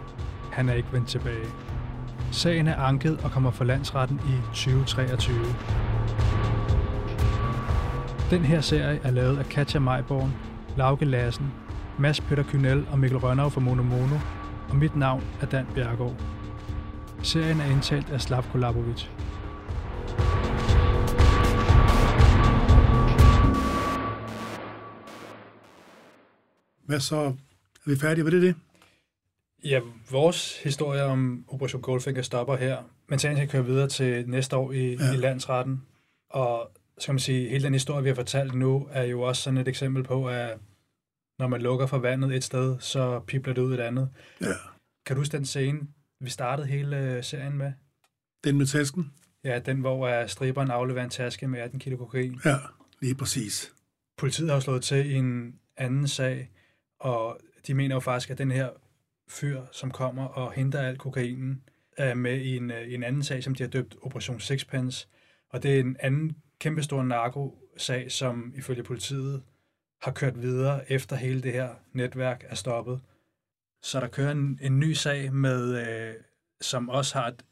Han 0.53 0.69
er 0.69 0.75
ikke 0.75 0.89
vendt 0.93 1.09
tilbage. 1.09 1.47
Sagen 2.33 2.69
er 2.69 2.77
anket 2.77 3.21
og 3.25 3.31
kommer 3.31 3.51
for 3.51 3.65
landsretten 3.65 4.21
i 4.29 4.55
2023. 4.55 5.37
Den 8.31 8.45
her 8.45 8.61
serie 8.61 9.01
er 9.03 9.11
lavet 9.11 9.39
af 9.39 9.45
Katja 9.45 9.81
Majborn, 9.81 10.33
Lauke 10.77 11.05
Lassen, 11.05 11.53
Mads 11.99 12.21
Peter 12.21 12.43
Kynel 12.43 12.87
og 12.93 12.99
Mikkel 12.99 13.19
Rønnow 13.19 13.49
fra 13.49 13.61
Mono 13.61 13.83
Mono, 13.83 14.17
og 14.69 14.77
mit 14.77 14.97
navn 14.97 15.23
er 15.41 15.47
Dan 15.47 15.67
Bjergård. 15.75 16.30
Serien 17.23 17.61
er 17.61 17.71
indtalt 17.71 18.11
af 18.11 18.21
Slavko 18.21 18.59
Labovic. 18.59 19.05
Hvad 26.85 27.01
så? 27.01 27.17
Er 27.17 27.91
vi 27.91 27.97
færdige? 27.97 28.23
Hvad 28.23 28.33
er 28.33 28.41
det? 28.41 28.55
Ja, 29.65 29.81
vores 30.11 30.63
historie 30.63 31.03
om 31.03 31.45
Operation 31.49 31.83
Goldfinger 31.83 32.23
stopper 32.23 32.57
her, 32.57 32.79
men 33.09 33.19
sagen 33.19 33.37
skal 33.37 33.49
køre 33.49 33.65
videre 33.65 33.89
til 33.89 34.29
næste 34.29 34.57
år 34.57 34.73
i, 34.73 34.95
ja. 34.95 35.13
i 35.13 35.17
landsretten. 35.17 35.83
Og 36.31 36.71
så 36.99 37.07
kan 37.07 37.15
man 37.15 37.21
sige, 37.21 37.49
hele 37.49 37.65
den 37.65 37.73
historie, 37.73 38.03
vi 38.03 38.09
har 38.09 38.15
fortalt 38.15 38.55
nu, 38.55 38.89
er 38.91 39.03
jo 39.03 39.21
også 39.23 39.43
sådan 39.43 39.59
et 39.59 39.69
eksempel 39.69 40.03
på, 40.03 40.29
at 40.29 40.59
når 41.39 41.47
man 41.47 41.63
lukker 41.63 41.87
for 41.87 41.99
vandet 41.99 42.37
et 42.37 42.45
sted, 42.45 42.77
så 42.81 43.21
pipler 43.27 43.55
det 43.55 43.63
ud 43.63 43.75
et 43.75 43.81
andet. 43.81 44.09
Ja. 44.41 44.47
Kan 45.07 45.17
du 45.17 45.21
huske 45.21 45.37
den 45.37 45.47
scene, 45.47 45.81
vi 46.21 46.31
startede 46.31 46.67
hele 46.69 46.99
øh, 46.99 47.25
serien 47.25 47.59
med? 47.59 47.73
Den 48.45 48.59
med 48.59 48.67
tasken? 48.67 49.13
Ja, 49.45 49.59
den, 49.59 49.81
hvor 49.81 50.27
striberen 50.27 50.71
afleverer 50.71 51.05
en 51.05 51.11
taske 51.11 51.49
med 51.49 51.61
18 51.61 51.79
kilo 51.81 51.97
kokain. 51.97 52.41
Ja, 52.45 52.57
lige 53.01 53.15
præcis. 53.15 53.73
Politiet 54.19 54.51
har 54.51 54.61
slået 54.61 54.83
til 54.83 55.11
i 55.11 55.15
en 55.15 55.55
anden 55.77 56.09
sag, 56.09 56.51
og 56.99 57.41
de 57.67 57.75
mener 57.75 57.97
jo 57.97 58.01
faktisk, 58.01 58.31
at 58.31 58.39
den 58.39 58.51
her 58.51 58.69
fyr, 59.29 59.63
som 59.73 59.91
kommer 59.91 60.25
og 60.25 60.53
henter 60.53 60.81
al 60.81 60.99
kokainen, 60.99 61.63
er 61.97 62.15
med 62.15 62.41
i 62.41 62.57
en, 62.57 62.71
øh, 62.71 62.93
en 62.93 63.03
anden 63.03 63.23
sag, 63.23 63.45
som 63.45 63.55
de 63.55 63.63
har 63.63 63.71
døbt 63.71 63.97
Operation 64.03 64.41
Sixpence. 64.41 65.09
Og 65.51 65.63
det 65.63 65.77
er 65.77 65.81
en 65.81 65.97
anden 66.01 66.37
kæmpestor 66.59 67.03
narko-sag, 67.03 68.13
som 68.13 68.53
ifølge 68.57 68.83
politiet 68.83 69.43
har 70.03 70.13
kørt 70.13 70.43
videre, 70.43 70.93
efter 70.93 71.17
hele 71.17 71.43
det 71.43 71.53
her 71.53 71.69
netværk 71.93 72.45
er 72.49 72.55
stoppet. 72.55 73.01
Så 73.83 74.01
der 74.01 74.09
kører 74.09 74.31
en, 74.31 74.59
en 74.63 74.79
ny 74.79 74.93
sag, 74.93 75.33
med, 75.33 75.89
øh, 75.89 76.15
som 76.61 76.89
også 76.89 77.19
har 77.19 77.29
et 77.29 77.45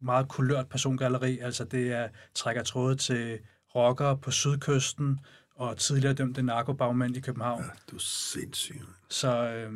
meget 0.00 0.28
kulørt 0.28 0.68
persongalleri. 0.68 1.38
Altså 1.38 1.64
det 1.64 1.92
er, 1.92 2.08
trækker 2.34 2.62
tråde 2.62 2.96
til 2.96 3.38
rockere 3.74 4.18
på 4.18 4.30
sydkysten 4.30 5.20
og 5.54 5.76
tidligere 5.76 6.14
dømte 6.14 6.42
narkobagmænd 6.42 7.16
i 7.16 7.20
København. 7.20 7.62
Ja, 7.62 7.68
du 7.90 7.96
er 7.96 8.00
sindssyg. 8.00 8.80
Så 9.08 9.48
øh, 9.48 9.72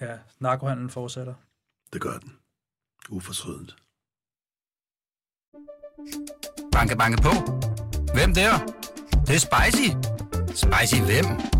ja, 0.00 0.18
narkohandlen 0.38 0.90
fortsætter. 0.90 1.34
Det 1.92 2.00
gør 2.00 2.18
den. 2.18 2.36
Uforsødent. 3.08 3.76
Banke, 6.72 6.96
banke 6.96 7.22
på. 7.22 7.30
Hvem 8.14 8.34
der? 8.34 8.58
Det, 9.10 9.28
det 9.28 9.34
er 9.34 9.38
spicy. 9.38 9.88
Spicy 10.64 11.02
hvem? 11.02 11.59